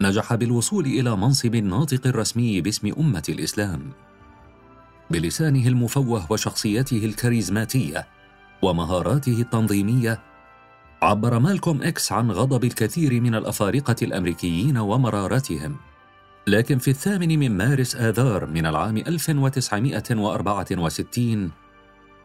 نجح 0.00 0.34
بالوصول 0.34 0.86
إلى 0.86 1.16
منصب 1.16 1.54
الناطق 1.54 2.06
الرسمي 2.06 2.60
باسم 2.60 2.92
أمة 2.98 3.22
الإسلام. 3.28 3.92
بلسانه 5.10 5.68
المفوه 5.68 6.32
وشخصيته 6.32 7.04
الكاريزماتية 7.04 8.06
ومهاراته 8.62 9.40
التنظيمية 9.40 10.20
عبر 11.02 11.38
مالكوم 11.38 11.82
إكس 11.82 12.12
عن 12.12 12.30
غضب 12.30 12.64
الكثير 12.64 13.20
من 13.20 13.34
الأفارقة 13.34 13.96
الأمريكيين 14.02 14.78
ومرارتهم. 14.78 15.76
لكن 16.46 16.78
في 16.78 16.90
الثامن 16.90 17.38
من 17.38 17.56
مارس 17.56 17.96
آذار 17.96 18.46
من 18.46 18.66
العام 18.66 18.96
1964 18.96 21.50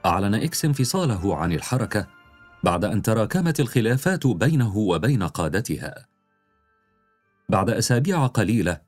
أعلن 0.05 0.35
إكس 0.35 0.65
انفصاله 0.65 1.35
عن 1.35 1.51
الحركة 1.51 2.07
بعد 2.63 2.85
أن 2.85 3.01
تراكمت 3.01 3.59
الخلافات 3.59 4.27
بينه 4.27 4.77
وبين 4.77 5.23
قادتها. 5.23 6.07
بعد 7.49 7.69
أسابيع 7.69 8.27
قليلة 8.27 8.81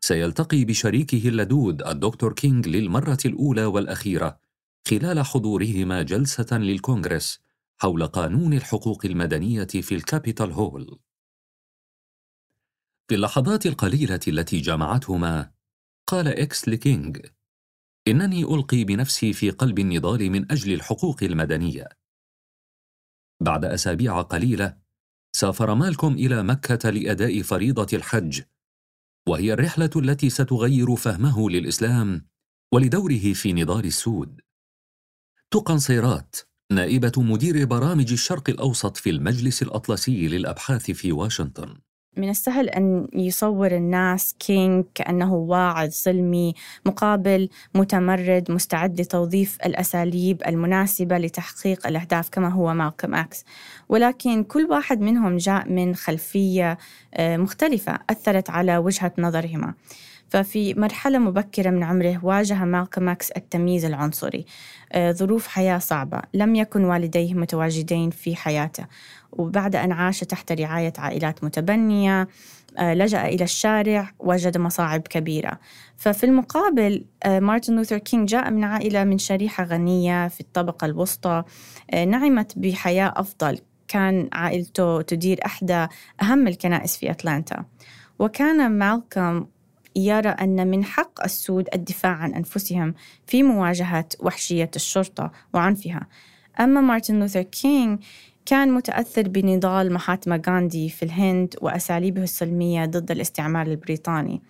سيلتقي 0.00 0.64
بشريكه 0.64 1.28
اللدود 1.28 1.82
الدكتور 1.82 2.32
كينغ 2.32 2.68
للمرة 2.68 3.18
الأولى 3.24 3.64
والأخيرة 3.64 4.38
خلال 4.88 5.24
حضورهما 5.24 6.02
جلسة 6.02 6.58
للكونغرس 6.58 7.40
حول 7.78 8.06
قانون 8.06 8.54
الحقوق 8.54 9.06
المدنية 9.06 9.64
في 9.64 9.94
الكابيتال 9.94 10.52
هيل. 10.52 10.98
في 13.08 13.14
اللحظات 13.14 13.66
القليلة 13.66 14.20
التي 14.28 14.60
جمعتهما، 14.60 15.50
قال 16.06 16.28
إكس 16.28 16.68
لكينغ: 16.68 17.12
إنني 18.08 18.44
ألقي 18.44 18.84
بنفسي 18.84 19.32
في 19.32 19.50
قلب 19.50 19.78
النضال 19.78 20.30
من 20.30 20.52
أجل 20.52 20.72
الحقوق 20.72 21.22
المدنية. 21.22 21.88
بعد 23.40 23.64
أسابيع 23.64 24.20
قليلة، 24.20 24.76
سافر 25.32 25.74
مالكوم 25.74 26.14
إلى 26.14 26.42
مكة 26.42 26.90
لأداء 26.90 27.42
فريضة 27.42 27.86
الحج، 27.92 28.42
وهي 29.28 29.52
الرحلة 29.52 29.90
التي 29.96 30.30
ستغير 30.30 30.96
فهمه 30.96 31.50
للإسلام 31.50 32.26
ولدوره 32.72 33.32
في 33.32 33.52
نضال 33.52 33.84
السود. 33.84 34.40
تقن 35.50 35.78
صيرات 35.78 36.36
نائبة 36.72 37.12
مدير 37.16 37.64
برامج 37.66 38.12
الشرق 38.12 38.50
الأوسط 38.50 38.96
في 38.96 39.10
المجلس 39.10 39.62
الأطلسي 39.62 40.28
للأبحاث 40.28 40.90
في 40.90 41.12
واشنطن 41.12 41.78
من 42.16 42.30
السهل 42.30 42.68
أن 42.68 43.08
يصور 43.12 43.76
الناس 43.76 44.34
كينج 44.38 44.84
كأنه 44.94 45.34
واعظ 45.34 45.88
سلمي 45.88 46.54
مقابل 46.86 47.48
متمرد 47.74 48.50
مستعد 48.50 49.00
لتوظيف 49.00 49.58
الأساليب 49.66 50.42
المناسبة 50.46 51.18
لتحقيق 51.18 51.86
الأهداف 51.86 52.28
كما 52.28 52.48
هو 52.48 52.74
مالكوم 52.74 53.14
أكس. 53.14 53.44
ولكن 53.88 54.44
كل 54.44 54.66
واحد 54.70 55.00
منهم 55.00 55.36
جاء 55.36 55.68
من 55.68 55.94
خلفية 55.94 56.78
آه، 57.14 57.36
مختلفة 57.36 57.98
أثرت 58.10 58.50
على 58.50 58.76
وجهة 58.78 59.12
نظرهما. 59.18 59.74
ففي 60.30 60.74
مرحلة 60.74 61.18
مبكرة 61.18 61.70
من 61.70 61.82
عمره 61.82 62.20
واجه 62.22 62.64
مالكوم 62.64 63.08
أكس 63.08 63.30
التمييز 63.30 63.84
العنصري. 63.84 64.44
آه، 64.92 65.12
ظروف 65.12 65.46
حياة 65.46 65.78
صعبة. 65.78 66.22
لم 66.34 66.54
يكن 66.54 66.84
والديه 66.84 67.34
متواجدين 67.34 68.10
في 68.10 68.36
حياته. 68.36 68.86
وبعد 69.32 69.76
أن 69.76 69.92
عاش 69.92 70.20
تحت 70.20 70.52
رعاية 70.52 70.92
عائلات 70.98 71.44
متبنية 71.44 72.28
آه، 72.78 72.94
لجأ 72.94 73.26
إلى 73.26 73.44
الشارع 73.44 74.10
وجد 74.18 74.58
مصاعب 74.58 75.00
كبيرة. 75.00 75.58
ففي 75.96 76.24
المقابل 76.24 77.04
آه، 77.22 77.40
مارتن 77.40 77.76
لوثر 77.76 77.98
كينج 77.98 78.28
جاء 78.28 78.50
من 78.50 78.64
عائلة 78.64 79.04
من 79.04 79.18
شريحة 79.18 79.64
غنية 79.64 80.28
في 80.28 80.40
الطبقة 80.40 80.84
الوسطى. 80.84 81.42
نعمت 82.06 82.58
بحياة 82.58 83.12
أفضل. 83.16 83.58
كان 83.88 84.28
عائلته 84.32 85.02
تدير 85.02 85.40
إحدى 85.46 85.86
أهم 86.22 86.48
الكنائس 86.48 86.96
في 86.96 87.10
أتلانتا. 87.10 87.64
وكان 88.18 88.70
مالكوم 88.70 89.46
يرى 89.96 90.28
أن 90.28 90.66
من 90.70 90.84
حق 90.84 91.24
السود 91.24 91.68
الدفاع 91.74 92.12
عن 92.12 92.34
أنفسهم 92.34 92.94
في 93.26 93.42
مواجهة 93.42 94.08
وحشية 94.20 94.70
الشرطة 94.76 95.32
وعنفها 95.54 96.06
أما 96.60 96.80
مارتن 96.80 97.20
لوثر 97.20 97.42
كينغ 97.42 97.96
كان 98.46 98.72
متأثر 98.72 99.28
بنضال 99.28 99.92
مهاتما 99.92 100.42
غاندي 100.46 100.88
في 100.88 101.02
الهند 101.02 101.54
وأساليبه 101.60 102.22
السلمية 102.22 102.84
ضد 102.84 103.10
الاستعمار 103.10 103.66
البريطاني 103.66 104.42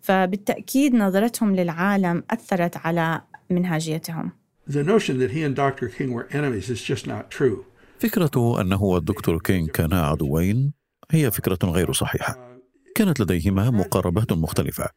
فبالتأكيد 0.00 0.94
نظرتهم 0.94 1.56
للعالم 1.56 2.22
أثرت 2.30 2.76
على 2.76 3.20
منهاجيتهم 3.50 4.32
The 4.70 4.84
notion 4.84 5.18
that 5.18 5.30
he 5.30 5.42
and 5.42 5.56
Dr. 5.56 5.88
King 5.88 6.12
were 6.12 6.28
enemies 6.30 6.68
is 6.70 6.82
just 6.82 7.06
not 7.06 7.30
true. 7.30 7.64
فكرة 7.98 8.60
أنه 8.60 8.82
والدكتور 8.82 9.38
كينغ 9.38 9.66
كانا 9.68 10.06
عدوين 10.06 10.72
هي 11.10 11.30
فكرة 11.30 11.58
غير 11.64 11.92
صحيحة 11.92 12.57
كانت 12.94 13.20
لديهما 13.20 13.70
مقاربات 13.70 14.32
مختلفة. 14.32 14.88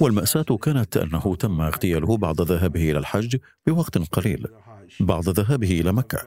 والمأساة 0.00 0.42
كانت 0.42 0.96
أنه 0.96 1.36
تم 1.36 1.60
اغتياله 1.60 2.16
بعد 2.16 2.40
ذهابه 2.40 2.90
إلى 2.90 2.98
الحج 2.98 3.36
بوقت 3.66 3.98
قليل 3.98 4.46
بعد 5.00 5.28
ذهابه 5.28 5.80
إلى 5.80 5.92
مكة. 5.92 6.18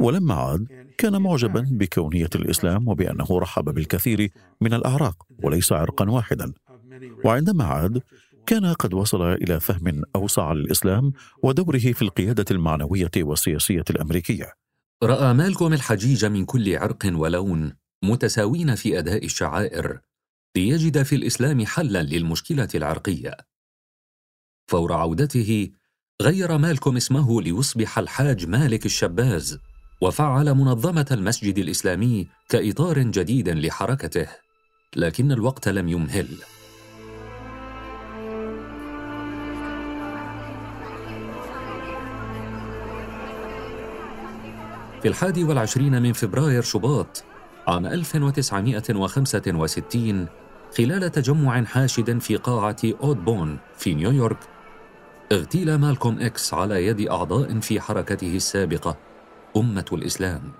ولما 0.00 0.34
عاد 0.34 0.66
كان 0.98 1.22
معجبا 1.22 1.66
بكونية 1.70 2.30
الإسلام 2.34 2.88
وبأنه 2.88 3.26
رحب 3.30 3.64
بالكثير 3.64 4.30
من 4.60 4.74
الأعراق 4.74 5.26
وليس 5.42 5.72
عرقا 5.72 6.10
واحدا. 6.10 6.52
وعندما 7.24 7.64
عاد 7.64 8.02
كان 8.46 8.66
قد 8.66 8.94
وصل 8.94 9.32
إلى 9.32 9.60
فهم 9.60 10.02
أوسع 10.16 10.52
للإسلام 10.52 11.12
ودوره 11.42 11.78
في 11.78 12.02
القيادة 12.02 12.44
المعنوية 12.50 13.10
والسياسية 13.16 13.84
الأمريكية. 13.90 14.52
رأى 15.02 15.34
مالكوم 15.34 15.72
الحجيج 15.72 16.24
من 16.24 16.44
كل 16.44 16.76
عرق 16.76 17.10
ولون 17.14 17.72
متساوين 18.02 18.74
في 18.74 18.98
أداء 18.98 19.24
الشعائر 19.24 19.98
ليجد 20.56 21.02
في 21.02 21.14
الإسلام 21.14 21.66
حلا 21.66 22.02
للمشكلة 22.02 22.68
العرقية. 22.74 23.36
فور 24.66 24.92
عودته 24.92 25.70
غير 26.22 26.58
مالكم 26.58 26.96
اسمه 26.96 27.42
ليصبح 27.42 27.98
الحاج 27.98 28.46
مالك 28.46 28.86
الشباز 28.86 29.58
وفعل 30.00 30.54
منظمة 30.54 31.06
المسجد 31.10 31.58
الإسلامي 31.58 32.28
كإطار 32.48 32.98
جديد 32.98 33.48
لحركته 33.48 34.28
لكن 34.96 35.32
الوقت 35.32 35.68
لم 35.68 35.88
يمهل. 35.88 36.28
في 45.02 45.08
الحادي 45.08 45.44
والعشرين 45.44 46.02
من 46.02 46.12
فبراير 46.12 46.62
شباط 46.62 47.24
عام 47.68 47.86
1965 47.86 50.28
خلال 50.78 51.10
تجمع 51.10 51.64
حاشد 51.64 52.18
في 52.18 52.36
قاعة 52.36 52.76
أودبون 53.02 53.58
في 53.76 53.94
نيويورك 53.94 54.38
اغتيل 55.32 55.74
مالكوم 55.74 56.20
إكس 56.20 56.54
على 56.54 56.86
يد 56.86 57.08
أعضاء 57.08 57.60
في 57.60 57.80
حركته 57.80 58.36
السابقة 58.36 58.96
أمة 59.56 59.84
الإسلام. 59.92 60.52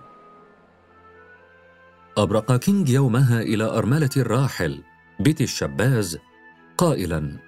أبرق 2.18 2.56
كينج 2.56 2.88
يومها 2.88 3.42
إلى 3.42 3.64
أرملة 3.64 4.10
الراحل 4.16 4.82
بيتي 5.20 5.44
شباز 5.44 6.18
قائلا 6.78 7.38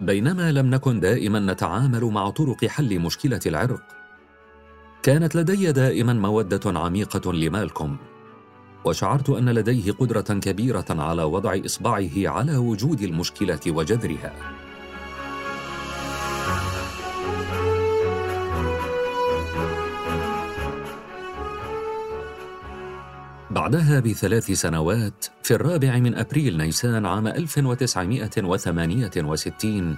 بينما 0.00 0.52
لم 0.52 0.66
نكن 0.70 1.00
دائما 1.00 1.38
نتعامل 1.40 2.04
مع 2.04 2.30
طرق 2.30 2.64
حل 2.64 3.00
مشكلة 3.00 3.40
العرق 3.46 3.82
كانت 5.02 5.36
لدي 5.36 5.72
دائما 5.72 6.12
مودة 6.12 6.78
عميقة 6.80 7.32
لمالكوم. 7.32 7.96
وشعرت 8.88 9.30
أن 9.30 9.48
لديه 9.48 9.92
قدرة 9.92 10.20
كبيرة 10.20 10.86
على 10.90 11.22
وضع 11.22 11.58
إصبعه 11.66 12.10
على 12.16 12.56
وجود 12.56 13.02
المشكلة 13.02 13.60
وجذرها. 13.66 14.32
بعدها 23.50 24.00
بثلاث 24.00 24.50
سنوات 24.50 25.26
في 25.42 25.54
الرابع 25.54 25.98
من 25.98 26.14
أبريل 26.14 26.58
نيسان 26.58 27.06
عام 27.06 27.26
1968 27.26 29.96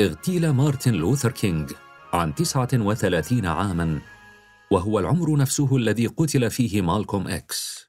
اغتيل 0.00 0.50
مارتن 0.50 0.92
لوثر 0.92 1.30
كينج 1.30 1.72
عن 2.12 2.34
39 2.34 3.46
عاماً 3.46 4.00
وهو 4.70 4.98
العمر 4.98 5.36
نفسه 5.36 5.76
الذي 5.76 6.06
قتل 6.06 6.50
فيه 6.50 6.82
مالكوم 6.82 7.28
إكس. 7.28 7.87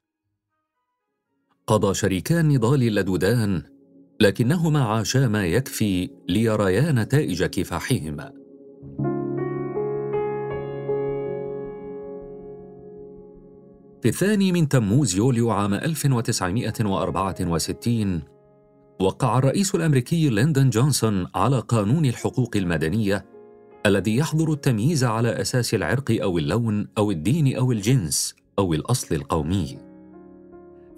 قضى 1.70 1.94
شريكا 1.94 2.40
النضال 2.40 2.84
اللدودان 2.84 3.62
لكنهما 4.20 4.84
عاشا 4.84 5.28
ما 5.28 5.46
يكفي 5.46 6.10
ليريا 6.30 6.92
نتائج 6.92 7.44
كفاحهما. 7.44 8.32
في 14.02 14.10
الثاني 14.10 14.52
من 14.52 14.70
تموز 14.70 15.16
يوليو 15.16 15.52
عام 15.52 15.74
1964 15.74 18.22
وقع 19.02 19.38
الرئيس 19.38 19.76
الأمريكي 19.76 20.30
ليندون 20.30 20.70
جونسون 20.70 21.28
على 21.36 21.60
قانون 21.60 22.06
الحقوق 22.06 22.52
المدنية 22.56 23.26
الذي 23.86 24.16
يحظر 24.16 24.54
التمييز 24.54 25.04
على 25.04 25.42
أساس 25.42 25.74
العرق 25.74 26.18
أو 26.22 26.38
اللون 26.38 26.88
أو 26.98 27.12
الدين 27.12 27.58
أو 27.58 27.72
الجنس 27.72 28.36
أو 28.60 28.74
الأصل 28.74 29.16
القومي. 29.16 29.89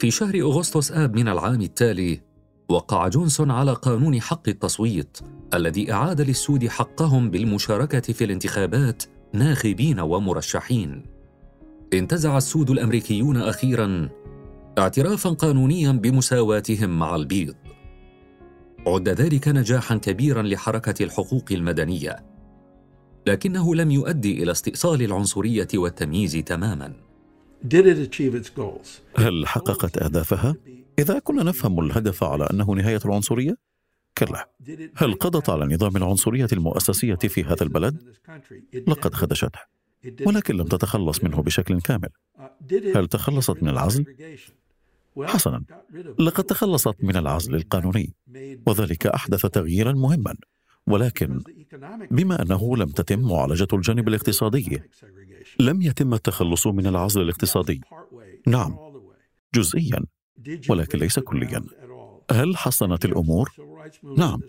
في 0.02 0.12
شهر 0.12 0.42
أغسطس 0.42 0.92
آب 0.92 1.16
من 1.16 1.28
العام 1.28 1.62
التالي 1.62 2.22
وقع 2.70 3.08
جونسون 3.08 3.52
على 3.52 3.74
قانون 3.74 4.22
حق 4.22 4.50
التصويت 4.50 5.18
الذي 5.54 5.92
أعاد 5.92 6.22
للسود 6.22 6.68
حقهم 6.68 7.30
بالمشاركة 7.30 8.14
في 8.14 8.24
الانتخابات 8.24 9.04
ناخبين 9.34 10.00
ومرشحين. 10.00 11.06
انتزع 11.94 12.38
السود 12.38 12.70
الأمريكيون 12.70 13.38
أخيرا 13.38 14.10
اعترافا 14.78 15.30
قانونيا 15.30 15.92
بمساواتهم 15.92 17.00
مع 17.00 17.16
البيض. 17.16 17.56
عد 18.88 19.10
ذلك 19.10 19.48
نجاحا 19.48 19.98
كبيرا 19.98 20.42
لحركة 20.42 21.04
الحقوق 21.04 21.46
المدنية. 21.52 22.26
لكنه 23.28 23.76
لم 23.76 23.92
يؤدي 23.92 24.44
إلى 24.44 24.52
استئصال 24.52 25.02
العنصرية 25.02 25.68
والتمييز 25.76 26.34
تماما. 26.34 27.11
هل 29.18 29.48
حققت 29.48 29.98
أهدافها؟ 29.98 30.56
إذا 31.00 31.20
كنا 31.20 31.44
نفهم 31.44 31.80
الهدف 31.80 32.24
على 32.24 32.48
أنه 32.52 32.72
نهاية 32.72 33.00
العنصرية؟ 33.06 33.58
كلا 34.18 34.50
هل 34.96 35.14
قضت 35.14 35.50
على 35.50 35.76
نظام 35.76 35.98
العنصرية 35.98 36.48
المؤسسية 36.54 37.16
في 37.16 37.44
هذا 37.44 37.64
البلد؟ 37.64 38.16
لقد 38.88 39.14
خدشته 39.14 39.60
ولكن 40.26 40.56
لم 40.58 40.66
تتخلص 40.66 41.24
منه 41.24 41.42
بشكل 41.42 41.82
كامل 41.82 42.10
هل 42.96 43.08
تخلصت 43.08 43.64
من 43.64 43.70
العزل؟ 43.70 44.06
حسنا 45.24 45.64
لقد 46.20 46.44
تخلصت 46.44 46.96
من 47.04 47.18
العزل 47.18 47.56
القانوني 47.56 48.14
وذلك 48.68 49.08
أحدث 49.08 49.46
تغييرا 49.46 49.92
مهما 49.92 50.36
ولكن 50.88 51.40
بما 52.12 52.42
أنه 52.42 52.78
لم 52.78 52.88
تتم 52.88 53.20
معالجة 53.20 53.68
الجانب 53.74 54.08
الاقتصادي 54.08 54.82
لم 55.60 55.82
يتم 55.82 56.14
التخلص 56.14 56.68
من 56.68 56.88
العزل 56.88 57.22
الاقتصادي. 57.22 57.82
نعم 58.48 58.78
جزئيا 59.56 60.00
ولكن 60.70 61.00
ليس 61.00 61.20
كليا. 61.20 61.64
هل 62.32 62.58
حسنت 62.58 63.06
الأمور؟ 63.06 63.52
نعم 64.18 64.40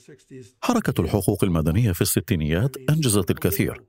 حركة 0.62 1.00
الحقوق 1.00 1.44
المدنية 1.44 1.92
في 1.92 2.02
الستينيات 2.02 2.76
أنجزت 2.90 3.30
الكثير. 3.30 3.82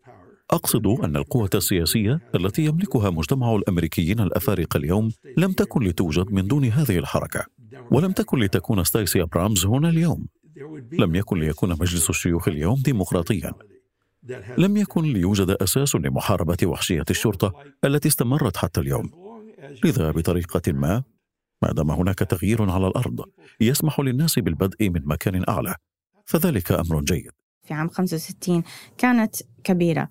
أقصد 0.52 0.88
أن 0.88 1.16
القوة 1.16 1.50
السياسية 1.56 2.20
التي 2.36 2.66
يملكها 2.66 3.10
مجتمع 3.10 3.56
الأمريكيين 3.56 4.20
الأفارقة 4.20 4.78
اليوم 4.78 5.12
لم 5.38 5.52
تكن 5.52 5.84
لتوجد 5.84 6.32
من 6.32 6.48
دون 6.48 6.66
هذه 6.66 6.98
الحركة 6.98 7.46
ولم 7.92 8.12
تكن 8.12 8.40
لتكون 8.40 8.84
ستايسي 8.84 9.22
أبرامز 9.22 9.66
هنا 9.66 9.90
اليوم. 9.90 10.28
لم 10.92 11.16
يكن 11.16 11.40
ليكون 11.40 11.70
مجلس 11.70 12.10
الشيوخ 12.10 12.48
اليوم 12.48 12.82
ديمقراطيا. 12.82 13.54
لم 14.58 14.78
يكن 14.78 15.04
ليوجد 15.04 15.50
أساس 15.50 15.96
لمحاربة 15.96 16.58
وحشية 16.64 17.06
الشرطة 17.10 17.54
التي 17.84 18.08
استمرت 18.08 18.58
حتى 18.58 18.82
اليوم. 18.82 19.12
لذا 19.84 20.12
بطريقة 20.12 20.72
ما 20.72 21.04
ما 21.62 21.72
دام 21.72 21.92
هناك 21.92 22.20
تغيير 22.20 22.72
على 22.72 22.88
الأرض 22.88 23.26
يسمح 23.62 24.00
للناس 24.00 24.40
بالبدء 24.40 24.90
من 24.90 25.02
مكان 25.06 25.44
أعلى 25.50 25.76
فذلك 26.26 26.72
أمر 26.72 27.02
جيد. 27.02 27.32
في 27.64 27.74
عام 27.74 27.90
65 27.90 28.64
كانت 28.98 29.36
كبيرة 29.64 30.10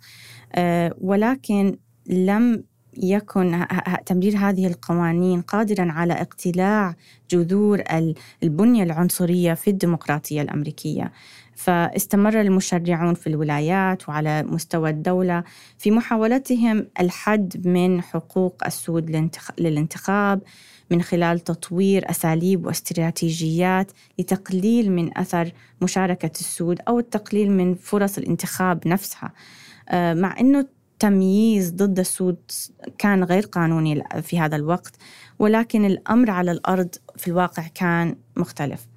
آه، 0.54 0.94
ولكن 0.98 1.78
لم 2.06 2.64
يكن 2.96 3.66
تمرير 4.06 4.36
هذه 4.36 4.66
القوانين 4.66 5.42
قادرا 5.42 5.92
على 5.92 6.12
اقتلاع 6.12 6.94
جذور 7.30 7.82
البنية 8.42 8.82
العنصرية 8.82 9.54
في 9.54 9.70
الديمقراطية 9.70 10.42
الأمريكية. 10.42 11.12
فاستمر 11.62 12.40
المشرعون 12.40 13.14
في 13.14 13.26
الولايات 13.26 14.08
وعلى 14.08 14.42
مستوى 14.42 14.90
الدولة 14.90 15.44
في 15.78 15.90
محاولتهم 15.90 16.86
الحد 17.00 17.66
من 17.66 18.02
حقوق 18.02 18.62
السود 18.66 19.30
للانتخاب 19.58 20.42
من 20.90 21.02
خلال 21.02 21.40
تطوير 21.40 22.10
أساليب 22.10 22.66
واستراتيجيات 22.66 23.92
لتقليل 24.18 24.92
من 24.92 25.18
أثر 25.18 25.52
مشاركة 25.82 26.30
السود 26.40 26.78
أو 26.88 26.98
التقليل 26.98 27.50
من 27.50 27.74
فرص 27.74 28.18
الانتخاب 28.18 28.88
نفسها. 28.88 29.32
آه، 29.88 30.14
مع 30.14 30.40
إنه 30.40 30.58
التمييز 30.58 31.70
ضد 31.70 31.98
السود 31.98 32.38
كان 32.98 33.24
غير 33.24 33.42
قانوني 33.42 34.04
في 34.22 34.40
هذا 34.40 34.56
الوقت 34.56 34.96
ولكن 35.38 35.84
الأمر 35.84 36.30
على 36.30 36.52
الأرض 36.52 36.88
في 37.16 37.28
الواقع 37.28 37.66
كان 37.74 38.16
مختلف. 38.36 38.91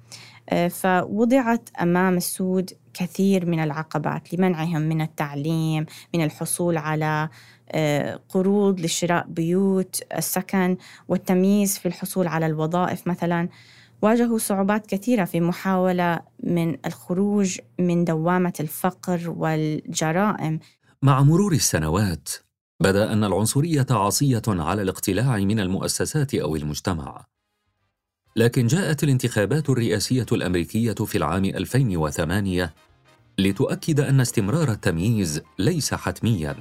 فوضعت 0.70 1.68
أمام 1.82 2.16
السود 2.16 2.70
كثير 2.94 3.46
من 3.46 3.60
العقبات 3.60 4.34
لمنعهم 4.34 4.80
من 4.80 5.00
التعليم 5.00 5.86
من 6.14 6.24
الحصول 6.24 6.76
على 6.76 7.28
آه، 7.70 8.20
قروض 8.28 8.80
لشراء 8.80 9.26
بيوت 9.28 10.00
السكن 10.16 10.76
والتمييز 11.08 11.78
في 11.78 11.86
الحصول 11.86 12.26
على 12.26 12.46
الوظائف 12.46 13.06
مثلا. 13.06 13.48
واجهوا 14.02 14.38
صعوبات 14.38 14.86
كثيرة 14.86 15.24
في 15.24 15.40
محاولة 15.40 16.20
من 16.42 16.86
الخروج 16.86 17.58
من 17.78 18.04
دوامة 18.04 18.52
الفقر 18.60 19.30
والجرائم. 19.36 20.58
مع 21.02 21.22
مرور 21.22 21.52
السنوات 21.52 22.28
بدأ 22.82 23.12
أن 23.12 23.24
العنصرية 23.24 23.86
عصيه 23.90 24.42
على 24.48 24.82
الاقتلاع 24.82 25.36
من 25.38 25.60
المؤسسات 25.60 26.34
أو 26.34 26.56
المجتمع. 26.56 27.24
لكن 28.36 28.66
جاءت 28.66 29.04
الانتخابات 29.04 29.70
الرئاسية 29.70 30.26
الأمريكية 30.32 30.92
في 30.94 31.18
العام 31.18 31.44
2008 31.44 32.74
لتؤكد 33.38 34.00
أن 34.00 34.20
استمرار 34.20 34.70
التمييز 34.70 35.42
ليس 35.58 35.94
حتميا. 35.94 36.56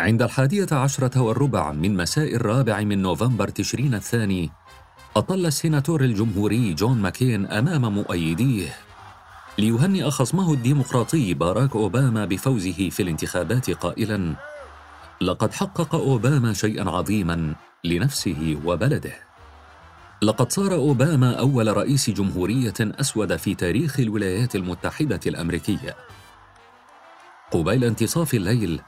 عند 0.00 0.22
الحادية 0.22 0.66
عشرة 0.72 1.20
والربع 1.20 1.72
من 1.72 1.96
مساء 1.96 2.34
الرابع 2.34 2.80
من 2.80 3.02
نوفمبر 3.02 3.48
تشرين 3.48 3.94
الثاني 3.94 4.50
أطل 5.16 5.46
السيناتور 5.46 6.04
الجمهوري 6.04 6.74
جون 6.74 6.98
ماكين 6.98 7.46
أمام 7.46 7.94
مؤيديه 7.94 8.68
ليهنئ 9.58 10.10
خصمه 10.10 10.52
الديمقراطي 10.52 11.34
باراك 11.34 11.76
أوباما 11.76 12.24
بفوزه 12.24 12.90
في 12.90 13.02
الانتخابات 13.02 13.70
قائلا 13.70 14.34
لقد 15.20 15.52
حقق 15.52 15.94
أوباما 15.94 16.52
شيئا 16.52 16.90
عظيما 16.90 17.54
لنفسه 17.84 18.60
وبلده. 18.64 19.27
لقد 20.22 20.52
صار 20.52 20.74
أوباما 20.74 21.32
أول 21.38 21.76
رئيس 21.76 22.10
جمهورية 22.10 22.74
أسود 22.80 23.36
في 23.36 23.54
تاريخ 23.54 24.00
الولايات 24.00 24.56
المتحدة 24.56 25.20
الأمريكية. 25.26 25.96
قبيل 27.50 27.84
انتصاف 27.84 28.34
الليل 28.34 28.80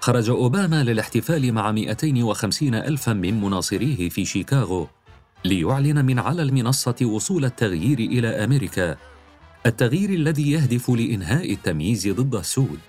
خرج 0.00 0.30
أوباما 0.30 0.82
للاحتفال 0.82 1.52
مع 1.52 1.72
250 1.72 2.74
ألفا 2.74 3.12
من 3.12 3.40
مناصريه 3.40 4.08
في 4.08 4.24
شيكاغو 4.24 4.88
ليعلن 5.44 6.04
من 6.04 6.18
على 6.18 6.42
المنصة 6.42 6.96
وصول 7.02 7.44
التغيير 7.44 7.98
إلى 7.98 8.28
أمريكا 8.28 8.96
التغيير 9.66 10.10
الذي 10.10 10.50
يهدف 10.50 10.90
لإنهاء 10.90 11.52
التمييز 11.52 12.08
ضد 12.08 12.34
السود. 12.34 12.80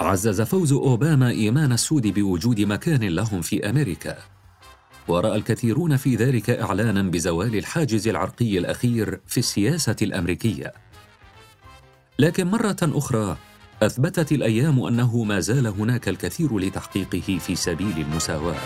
عزز 0.00 0.40
فوز 0.40 0.72
أوباما 0.72 1.30
إيمان 1.30 1.72
السود 1.72 2.06
بوجود 2.06 2.60
مكان 2.60 3.04
لهم 3.04 3.40
في 3.42 3.70
أمريكا. 3.70 4.31
ورأى 5.08 5.36
الكثيرون 5.36 5.96
في 5.96 6.16
ذلك 6.16 6.50
إعلانا 6.50 7.02
بزوال 7.02 7.56
الحاجز 7.56 8.08
العرقي 8.08 8.58
الأخير 8.58 9.20
في 9.26 9.38
السياسة 9.38 9.96
الأمريكية. 10.02 10.72
لكن 12.18 12.46
مرة 12.46 12.76
أخرى 12.82 13.36
أثبتت 13.82 14.32
الأيام 14.32 14.82
أنه 14.82 15.24
ما 15.24 15.40
زال 15.40 15.66
هناك 15.66 16.08
الكثير 16.08 16.58
لتحقيقه 16.58 17.38
في 17.38 17.56
سبيل 17.56 17.98
المساواة. 17.98 18.56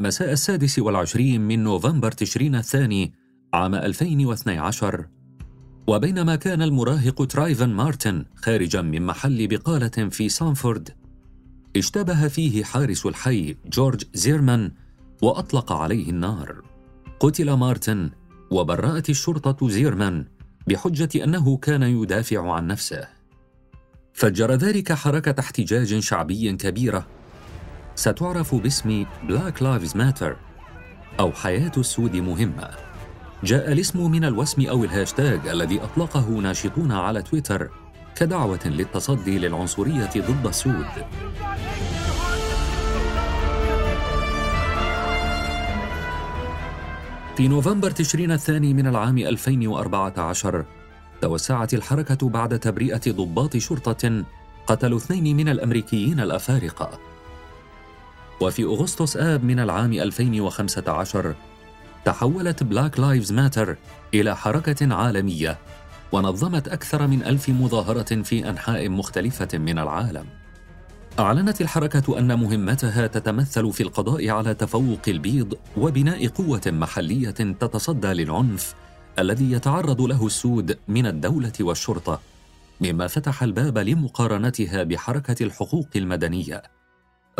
مساء 0.00 0.32
السادس 0.32 0.78
والعشرين 0.78 1.40
من 1.40 1.64
نوفمبر 1.64 2.12
تشرين 2.12 2.54
الثاني 2.54 3.12
عام 3.54 3.74
2012 3.74 5.06
وبينما 5.86 6.36
كان 6.36 6.62
المراهق 6.62 7.26
ترايفون 7.26 7.68
مارتن 7.68 8.24
خارجا 8.36 8.82
من 8.82 9.06
محل 9.06 9.46
بقالة 9.46 10.08
في 10.10 10.28
سانفورد 10.28 10.90
اشتبه 11.76 12.28
فيه 12.28 12.64
حارس 12.64 13.06
الحي 13.06 13.56
جورج 13.66 14.04
زيمرمان 14.14 14.72
وأطلق 15.22 15.72
عليه 15.72 16.10
النار. 16.10 16.62
قتل 17.20 17.52
مارتن 17.52 18.10
وبرأت 18.50 19.10
الشرطة 19.10 19.68
زيمرمان 19.68 20.24
بحجة 20.66 21.24
أنه 21.24 21.56
كان 21.56 21.82
يدافع 21.82 22.52
عن 22.52 22.66
نفسه. 22.66 23.08
فجر 24.12 24.52
ذلك 24.52 24.92
حركة 24.92 25.40
احتجاج 25.40 25.98
شعبي 25.98 26.52
كبيرة. 26.52 27.06
ستعرف 27.94 28.54
باسم 28.54 29.06
Black 29.28 29.62
Lives 29.62 29.96
Matter 29.96 30.36
أو 31.20 31.32
حياة 31.32 31.72
السود 31.76 32.16
مهمة. 32.16 32.85
جاء 33.46 33.72
الاسم 33.72 34.10
من 34.10 34.24
الوسم 34.24 34.66
أو 34.66 34.84
الهاشتاج 34.84 35.48
الذي 35.48 35.80
أطلقه 35.80 36.28
ناشطون 36.28 36.92
على 36.92 37.22
تويتر 37.22 37.68
كدعوة 38.16 38.60
للتصدي 38.66 39.38
للعنصرية 39.38 40.10
ضد 40.16 40.46
السود. 40.46 40.86
في 47.36 47.48
نوفمبر 47.48 47.90
تشرين 47.90 48.32
الثاني 48.32 48.74
من 48.74 48.86
العام 48.86 49.18
2014 49.18 50.64
توسعت 51.20 51.74
الحركة 51.74 52.28
بعد 52.28 52.58
تبرئة 52.58 53.02
ضباط 53.08 53.56
شرطة 53.56 54.24
قتلوا 54.66 54.98
اثنين 54.98 55.36
من 55.36 55.48
الأمريكيين 55.48 56.20
الأفارقة. 56.20 56.98
وفي 58.40 58.64
أغسطس 58.64 59.16
آب 59.16 59.44
من 59.44 59.60
العام 59.60 59.92
2015 59.92 61.34
تحولت 62.06 62.62
Black 62.62 63.00
Lives 63.00 63.32
Matter 63.32 63.76
إلى 64.14 64.36
حركة 64.36 64.94
عالمية 64.94 65.58
ونظمت 66.12 66.68
أكثر 66.68 67.06
من 67.06 67.22
ألف 67.22 67.48
مظاهرة 67.48 68.22
في 68.22 68.48
أنحاء 68.50 68.88
مختلفة 68.88 69.58
من 69.58 69.78
العالم 69.78 70.26
أعلنت 71.18 71.60
الحركة 71.60 72.18
أن 72.18 72.40
مهمتها 72.40 73.06
تتمثل 73.06 73.72
في 73.72 73.82
القضاء 73.82 74.28
على 74.30 74.54
تفوق 74.54 75.00
البيض 75.08 75.54
وبناء 75.76 76.28
قوة 76.28 76.62
محلية 76.66 77.30
تتصدى 77.30 78.08
للعنف 78.08 78.74
الذي 79.18 79.52
يتعرض 79.52 80.00
له 80.00 80.26
السود 80.26 80.78
من 80.88 81.06
الدولة 81.06 81.52
والشرطة، 81.60 82.20
مما 82.80 83.06
فتح 83.06 83.42
الباب 83.42 83.78
لمقارنتها 83.78 84.82
بحركة 84.82 85.44
الحقوق 85.44 85.88
المدنية، 85.96 86.62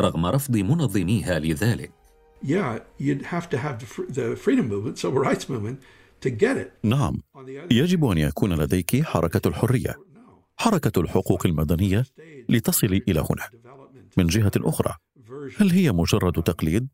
رغم 0.01 0.27
رفض 0.27 0.57
منظميها 0.57 1.39
لذلك. 1.39 1.96
yeah, 2.43 2.81
you'd 2.99 3.23
have 3.23 3.49
to 3.51 3.57
have 3.57 3.77
the 4.15 4.37
freedom 4.37 4.69
movement, 4.69 4.97
civil 4.99 5.21
rights 5.21 5.49
movement, 5.49 5.77
to 6.21 6.31
get 6.31 6.57
it. 6.57 6.71
نعم. 6.85 7.23
يجب 7.71 8.05
أن 8.05 8.19
يكون 8.19 8.53
لديك 8.53 9.03
حركة 9.05 9.49
الحرية. 9.49 9.95
حركة 10.59 11.01
الحقوق 11.01 11.47
المدنية 11.47 12.05
لتصل 12.49 13.03
إلى 13.09 13.21
هنا. 13.31 13.51
من 14.17 14.27
جهة 14.27 14.53
أخرى، 14.57 14.95
هل 15.57 15.71
هي 15.71 15.93
مجرد 15.93 16.43
تقليد؟ 16.43 16.89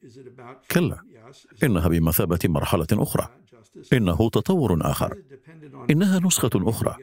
كلا. 0.70 0.98
إنها 1.64 1.88
بمثابة 1.88 2.38
مرحلة 2.44 2.86
أخرى. 2.92 3.28
إنه 3.92 4.30
تطور 4.30 4.90
آخر. 4.90 5.14
إنها 5.90 6.20
نسخة 6.20 6.50
أخرى. 6.54 6.96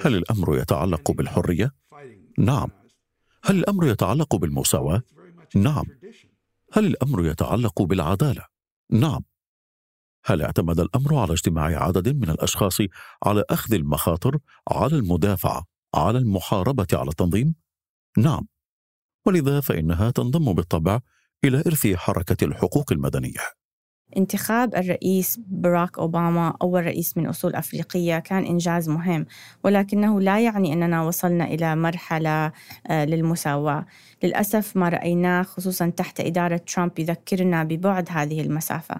هل 0.00 0.14
الأمر 0.14 0.58
يتعلق 0.58 1.10
بالحرية؟ 1.10 1.72
نعم. 2.38 2.68
هل 3.44 3.58
الأمر 3.58 3.86
يتعلق 3.86 4.36
بالمساواة؟ 4.36 5.02
نعم. 5.54 5.84
هل 6.72 6.86
الأمر 6.86 7.26
يتعلق 7.26 7.82
بالعدالة؟ 7.82 8.46
نعم. 8.90 9.24
هل 10.24 10.42
اعتمد 10.42 10.80
الأمر 10.80 11.14
على 11.14 11.32
اجتماع 11.32 11.64
عدد 11.64 12.08
من 12.08 12.30
الأشخاص 12.30 12.78
على 13.24 13.44
أخذ 13.50 13.74
المخاطر 13.74 14.38
على 14.70 14.96
المدافعة 14.96 15.64
على 15.94 16.18
المحاربة 16.18 16.86
على 16.92 17.08
التنظيم؟ 17.08 17.54
نعم. 18.18 18.46
ولذا 19.26 19.60
فإنها 19.60 20.10
تنضم 20.10 20.52
بالطبع 20.52 21.00
إلى 21.44 21.62
إرث 21.66 21.86
حركة 21.86 22.44
الحقوق 22.44 22.92
المدنية. 22.92 23.40
انتخاب 24.16 24.74
الرئيس 24.74 25.40
باراك 25.48 25.98
أوباما 25.98 26.56
أول 26.62 26.86
رئيس 26.86 27.16
من 27.16 27.26
أصول 27.26 27.54
أفريقية 27.54 28.18
كان 28.18 28.44
إنجاز 28.44 28.88
مهم 28.88 29.26
ولكنه 29.64 30.20
لا 30.20 30.40
يعني 30.40 30.72
أننا 30.72 31.02
وصلنا 31.02 31.44
إلى 31.44 31.76
مرحلة 31.76 32.52
آه، 32.86 33.04
للمساواة. 33.04 33.86
للأسف 34.22 34.76
ما 34.76 34.88
رأيناه 34.88 35.42
خصوصا 35.42 35.88
تحت 35.88 36.20
إدارة 36.20 36.56
ترامب 36.56 36.98
يذكرنا 36.98 37.64
ببعد 37.64 38.08
هذه 38.10 38.40
المسافة. 38.40 38.94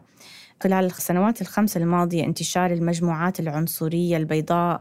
خلال 0.63 0.85
السنوات 0.85 1.43
الخمس 1.43 1.77
الماضية 1.77 2.25
انتشار 2.25 2.73
المجموعات 2.73 3.41
العنصرية 3.41 4.17
البيضاء 4.17 4.81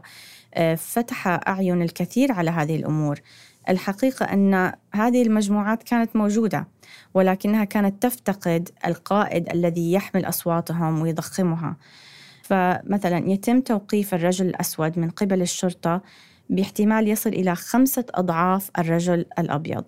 آه، 0.54 0.74
فتح 0.74 1.28
أعين 1.28 1.82
الكثير 1.82 2.32
على 2.32 2.50
هذه 2.50 2.76
الأمور. 2.76 3.20
الحقيقة 3.68 4.24
أن 4.24 4.72
هذه 4.94 5.22
المجموعات 5.22 5.82
كانت 5.82 6.16
موجودة 6.16 6.68
ولكنها 7.14 7.64
كانت 7.64 8.02
تفتقد 8.02 8.68
القائد 8.86 9.48
الذي 9.52 9.92
يحمل 9.92 10.24
أصواتهم 10.24 11.02
ويضخمها. 11.02 11.76
فمثلا 12.42 13.30
يتم 13.30 13.60
توقيف 13.60 14.14
الرجل 14.14 14.46
الأسود 14.46 14.98
من 14.98 15.10
قبل 15.10 15.42
الشرطة 15.42 16.02
باحتمال 16.50 17.08
يصل 17.08 17.30
إلى 17.30 17.54
خمسة 17.54 18.04
أضعاف 18.14 18.70
الرجل 18.78 19.24
الأبيض. 19.38 19.84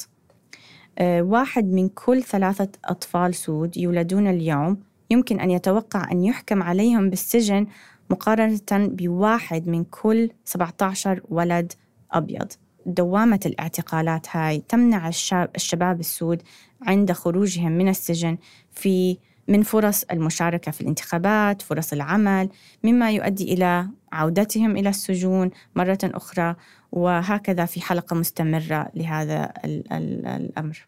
آه، 0.98 1.22
واحد 1.22 1.64
من 1.64 1.88
كل 1.88 2.22
ثلاثة 2.22 2.68
أطفال 2.84 3.34
سود 3.34 3.76
يولدون 3.76 4.26
اليوم 4.26 4.80
يمكن 5.10 5.40
أن 5.40 5.50
يتوقع 5.50 6.12
أن 6.12 6.24
يحكم 6.24 6.62
عليهم 6.62 7.10
بالسجن 7.10 7.66
مقارنة 8.10 8.58
بواحد 8.72 9.68
من 9.68 9.84
كل 9.84 10.30
17 10.44 11.20
ولد 11.28 11.72
أبيض. 12.12 12.52
دوامة 12.88 13.40
الاعتقالات 13.46 14.26
هاي 14.36 14.62
تمنع 14.68 15.08
الشاب 15.08 15.50
الشباب 15.56 16.00
السود 16.00 16.42
عند 16.82 17.12
خروجهم 17.12 17.72
من 17.72 17.88
السجن 17.88 18.38
في 18.72 19.16
من 19.48 19.62
فرص 19.62 20.04
المشاركة 20.12 20.72
في 20.72 20.80
الانتخابات، 20.80 21.62
فرص 21.62 21.92
العمل، 21.92 22.48
مما 22.84 23.10
يؤدي 23.10 23.52
إلى 23.54 23.88
عودتهم 24.12 24.76
إلى 24.76 24.88
السجون 24.88 25.50
مرة 25.76 25.98
أخرى 26.04 26.54
وهكذا 26.92 27.64
في 27.64 27.80
حلقة 27.80 28.16
مستمرة 28.16 28.88
لهذا 28.94 29.52
ال- 29.64 29.92
ال- 29.92 30.26
الأمر. 30.26 30.86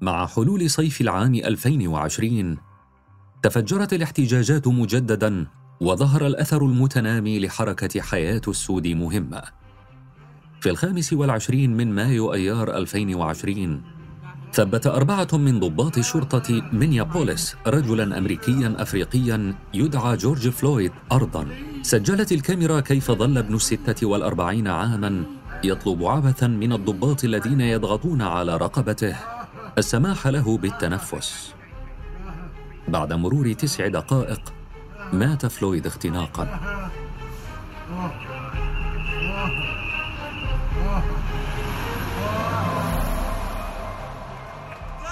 مع 0.00 0.26
حلول 0.26 0.70
صيف 0.70 1.00
العام 1.00 1.34
2020 1.34 2.58
تفجرت 3.42 3.92
الاحتجاجات 3.92 4.68
مجددا 4.68 5.46
وظهر 5.80 6.26
الأثر 6.26 6.66
المتنامي 6.66 7.40
لحركة 7.40 8.00
حياة 8.00 8.40
السود 8.48 8.86
مهمة 8.86 9.42
في 10.62 10.70
الخامس 10.70 11.12
والعشرين 11.12 11.76
من 11.76 11.94
مايو 11.94 12.34
أيار 12.34 12.76
2020 12.76 13.82
ثبت 14.52 14.86
أربعة 14.86 15.28
من 15.32 15.60
ضباط 15.60 16.00
شرطة 16.00 16.62
مينيابوليس 16.72 17.56
رجلا 17.66 18.18
أمريكيا 18.18 18.74
أفريقيا 18.78 19.54
يدعى 19.74 20.16
جورج 20.16 20.48
فلويد 20.48 20.92
أرضا. 21.12 21.46
سجلت 21.82 22.32
الكاميرا 22.32 22.80
كيف 22.80 23.10
ظل 23.10 23.38
ابن 23.38 23.54
الستة 23.54 24.06
والأربعين 24.06 24.68
عاما 24.68 25.24
يطلب 25.64 26.04
عبثا 26.04 26.46
من 26.46 26.72
الضباط 26.72 27.24
الذين 27.24 27.60
يضغطون 27.60 28.22
على 28.22 28.56
رقبته. 28.56 29.16
السماح 29.78 30.26
له 30.26 30.58
بالتنفس. 30.58 31.54
بعد 32.88 33.12
مرور 33.12 33.52
تسع 33.52 33.88
دقائق 33.88 34.52
مات 35.12 35.46
فلويد 35.46 35.86
اختناقا. 35.86 36.48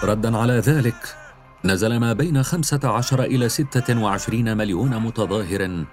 ردا 0.02 0.36
على 0.38 0.52
ذلك 0.52 1.16
نزل 1.64 1.96
ما 1.96 2.12
بين 2.12 2.42
15 2.42 3.22
إلى 3.22 3.48
26 3.48 4.56
مليون 4.56 4.98
متظاهر 4.98 5.84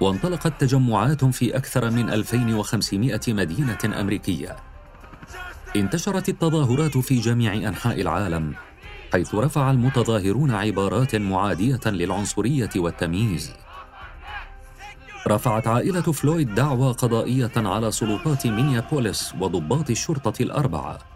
وانطلقت 0.00 0.52
تجمعات 0.60 1.24
في 1.24 1.56
أكثر 1.56 1.90
من 1.90 2.10
2500 2.10 3.20
مدينة 3.28 4.00
أمريكية. 4.00 4.56
انتشرت 5.76 6.28
التظاهرات 6.28 6.98
في 6.98 7.20
جميع 7.20 7.54
أنحاء 7.54 8.00
العالم 8.00 8.54
حيث 9.12 9.34
رفع 9.34 9.70
المتظاهرون 9.70 10.50
عبارات 10.50 11.16
معادية 11.16 11.80
للعنصرية 11.86 12.70
والتمييز. 12.76 13.52
رفعت 15.28 15.66
عائلة 15.66 16.12
فلويد 16.12 16.54
دعوى 16.54 16.92
قضائية 16.92 17.52
على 17.56 17.90
سلطات 17.92 18.46
مينيابوليس 18.46 19.34
وضباط 19.40 19.90
الشرطة 19.90 20.42
الأربعة. 20.42 21.09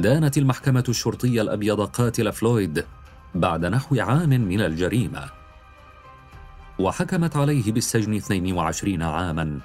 دانت 0.00 0.38
المحكمة 0.38 0.84
الشرطية 0.88 1.42
الأبيض 1.42 1.80
قاتل 1.80 2.32
فلويد 2.32 2.84
بعد 3.34 3.64
نحو 3.64 3.96
عام 4.00 4.28
من 4.28 4.60
الجريمة. 4.60 5.30
وحكمت 6.78 7.36
عليه 7.36 7.72
بالسجن 7.72 8.14
22 8.14 9.02
عاما 9.02 9.60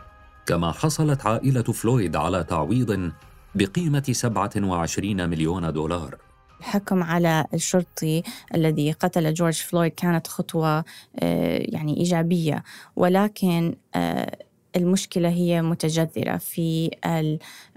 كما 0.46 0.72
حصلت 0.72 1.26
عائلة 1.26 1.62
فلويد 1.62 2.16
على 2.16 2.44
تعويض 2.44 3.12
بقيمة 3.56 4.04
27 4.12 5.30
مليون 5.30 5.74
دولار. 5.74 6.18
الحكم 6.60 7.04
على 7.04 7.46
الشرطي 7.54 8.24
الذي 8.56 8.92
قتل 8.92 9.34
جورج 9.34 9.54
فلويد 9.54 9.92
كانت 9.92 10.28
خطوة 10.28 10.78
آه، 11.20 11.58
يعني 11.60 11.98
إيجابية. 11.98 12.64
ولكن 12.96 13.76
آه، 13.96 14.38
المشكلة 14.76 15.30
هي 15.30 15.62
متجذرة 15.62 16.38
في 16.38 16.92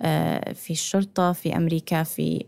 آه، 0.00 0.52
في 0.52 0.70
الشرطة 0.70 1.32
في 1.32 1.56
أمريكا 1.56 2.02
في 2.02 2.44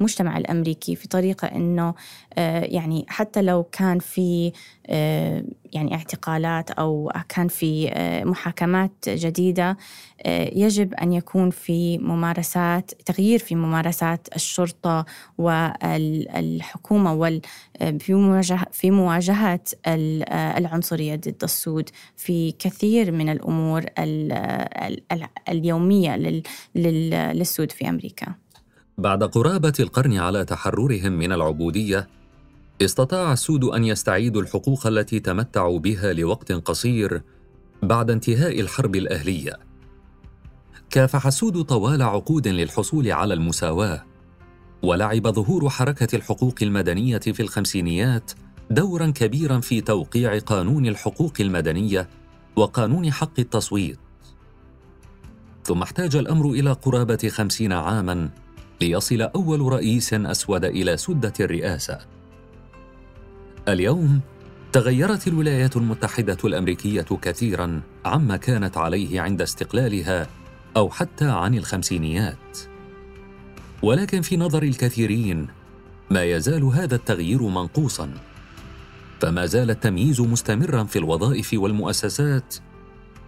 المجتمع 0.00 0.38
الأمريكي 0.38 0.96
في 0.96 1.08
طريقة 1.08 1.48
إنه 1.48 1.94
يعني 2.42 3.04
حتى 3.08 3.42
لو 3.42 3.62
كان 3.62 3.98
في 3.98 4.52
آه، 4.86 5.44
يعني 5.72 5.94
اعتقالات 5.94 6.70
أو 6.70 7.12
كان 7.28 7.48
في 7.48 7.88
آه، 7.92 8.24
محاكمات 8.24 8.92
جديدة 9.08 9.76
آه، 10.22 10.50
يجب 10.54 10.94
أن 10.94 11.12
يكون 11.12 11.50
في 11.50 11.98
ممارسات 11.98 12.90
تغيير 13.06 13.38
في 13.38 13.54
ممارسات 13.54 14.28
الشرطة 14.36 15.04
والحكومة 15.38 17.14
وال 17.14 17.40
في 17.98 18.14
مواجهة 18.14 18.66
في 18.72 18.90
مواجهة 18.90 19.60
ال- 19.86 20.28
العنصرية 20.32 21.16
ضد 21.16 21.36
السود 21.42 21.90
في 22.16 22.52
كثير 22.52 23.12
من 23.12 23.28
الأمور 23.28 23.82
ال- 23.98 24.32
ال- 24.32 25.02
ال- 25.12 25.26
اليومية 25.48 26.16
لل- 26.16 26.42
لل- 26.74 27.36
للسود 27.38 27.72
في 27.72 27.88
أمريكا. 27.88 28.26
بعد 28.98 29.22
قرابة 29.24 29.72
القرن 29.80 30.16
على 30.18 30.44
تحررهم 30.44 31.12
من 31.12 31.32
العبودية، 31.32 32.08
استطاع 32.82 33.32
السود 33.32 33.64
أن 33.64 33.84
يستعيدوا 33.84 34.42
الحقوق 34.42 34.86
التي 34.86 35.20
تمتعوا 35.20 35.78
بها 35.78 36.12
لوقت 36.12 36.52
قصير 36.52 37.22
بعد 37.82 38.10
انتهاء 38.10 38.60
الحرب 38.60 38.96
الأهلية. 38.96 39.52
كافح 40.90 41.26
السود 41.26 41.62
طوال 41.62 42.02
عقود 42.02 42.48
للحصول 42.48 43.12
على 43.12 43.34
المساواة، 43.34 44.04
ولعب 44.82 45.28
ظهور 45.28 45.68
حركة 45.68 46.16
الحقوق 46.16 46.54
المدنية 46.62 47.18
في 47.18 47.40
الخمسينيات 47.40 48.32
دورا 48.70 49.10
كبيرا 49.10 49.60
في 49.60 49.80
توقيع 49.80 50.38
قانون 50.38 50.86
الحقوق 50.86 51.32
المدنية 51.40 52.08
وقانون 52.56 53.12
حق 53.12 53.40
التصويت. 53.40 53.98
ثم 55.64 55.82
احتاج 55.82 56.16
الأمر 56.16 56.50
إلى 56.50 56.72
قرابة 56.72 57.28
خمسين 57.28 57.72
عاماً 57.72 58.30
ليصل 58.80 59.22
أول 59.22 59.60
رئيس 59.60 60.14
أسود 60.14 60.64
إلى 60.64 60.96
سدة 60.96 61.32
الرئاسة. 61.40 62.13
اليوم 63.68 64.20
تغيرت 64.72 65.28
الولايات 65.28 65.76
المتحدة 65.76 66.36
الأمريكية 66.44 67.06
كثيراً 67.22 67.80
عما 68.04 68.36
كانت 68.36 68.76
عليه 68.76 69.20
عند 69.20 69.42
استقلالها 69.42 70.26
أو 70.76 70.90
حتى 70.90 71.24
عن 71.24 71.54
الخمسينيات. 71.54 72.58
ولكن 73.82 74.22
في 74.22 74.36
نظر 74.36 74.62
الكثيرين 74.62 75.48
ما 76.10 76.22
يزال 76.22 76.62
هذا 76.64 76.94
التغيير 76.94 77.42
منقوصا. 77.42 78.10
فما 79.20 79.46
زال 79.46 79.70
التمييز 79.70 80.20
مستمرا 80.20 80.84
في 80.84 80.98
الوظائف 80.98 81.54
والمؤسسات 81.54 82.54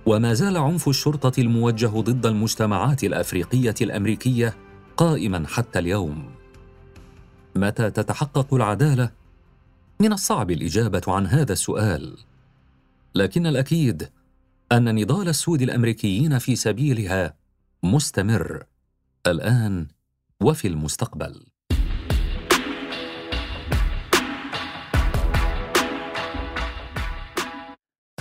وما 0.06 0.34
زال 0.34 0.56
عنف 0.56 0.88
الشرطة 0.88 1.40
الموجه 1.40 1.86
ضد 1.86 2.26
المجتمعات 2.26 3.04
الأفريقية 3.04 3.74
الأمريكية 3.80 4.54
قائما 4.96 5.46
حتى 5.46 5.78
اليوم. 5.78 6.30
متى 7.56 7.90
تتحقق 7.90 8.54
العدالة؟ 8.54 9.25
من 10.00 10.12
الصعب 10.12 10.50
الإجابة 10.50 11.02
عن 11.08 11.26
هذا 11.26 11.52
السؤال. 11.52 12.16
لكن 13.14 13.46
الأكيد 13.46 14.10
أن 14.72 14.94
نضال 14.94 15.28
السود 15.28 15.62
الأمريكيين 15.62 16.38
في 16.38 16.56
سبيلها 16.56 17.34
مستمر 17.82 18.64
الآن 19.26 19.86
وفي 20.42 20.68
المستقبل. 20.68 21.46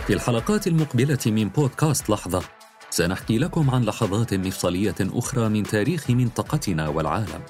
في 0.07 0.13
الحلقات 0.13 0.67
المقبلة 0.67 1.19
من 1.25 1.49
بودكاست 1.49 2.09
لحظة 2.09 2.43
سنحكي 2.89 3.37
لكم 3.37 3.69
عن 3.69 3.83
لحظات 3.83 4.33
مفصليه 4.33 4.95
أخرى 5.01 5.49
من 5.49 5.63
تاريخ 5.63 6.09
منطقتنا 6.09 6.87
والعالم. 6.87 7.41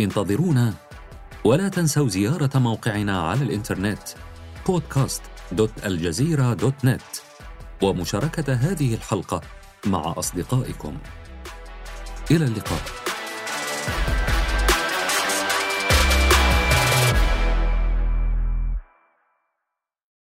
انتظرونا 0.00 0.74
ولا 1.46 1.68
تنسوا 1.68 2.08
زيارة 2.08 2.58
موقعنا 2.58 3.20
على 3.20 3.42
الإنترنت 3.42 3.98
podcast.aljazeera.net 4.68 7.20
ومشاركة 7.82 8.52
هذه 8.52 8.94
الحلقة 8.94 9.40
مع 9.86 10.14
أصدقائكم. 10.18 10.96
إلى 12.30 12.44
اللقاء. 12.44 12.80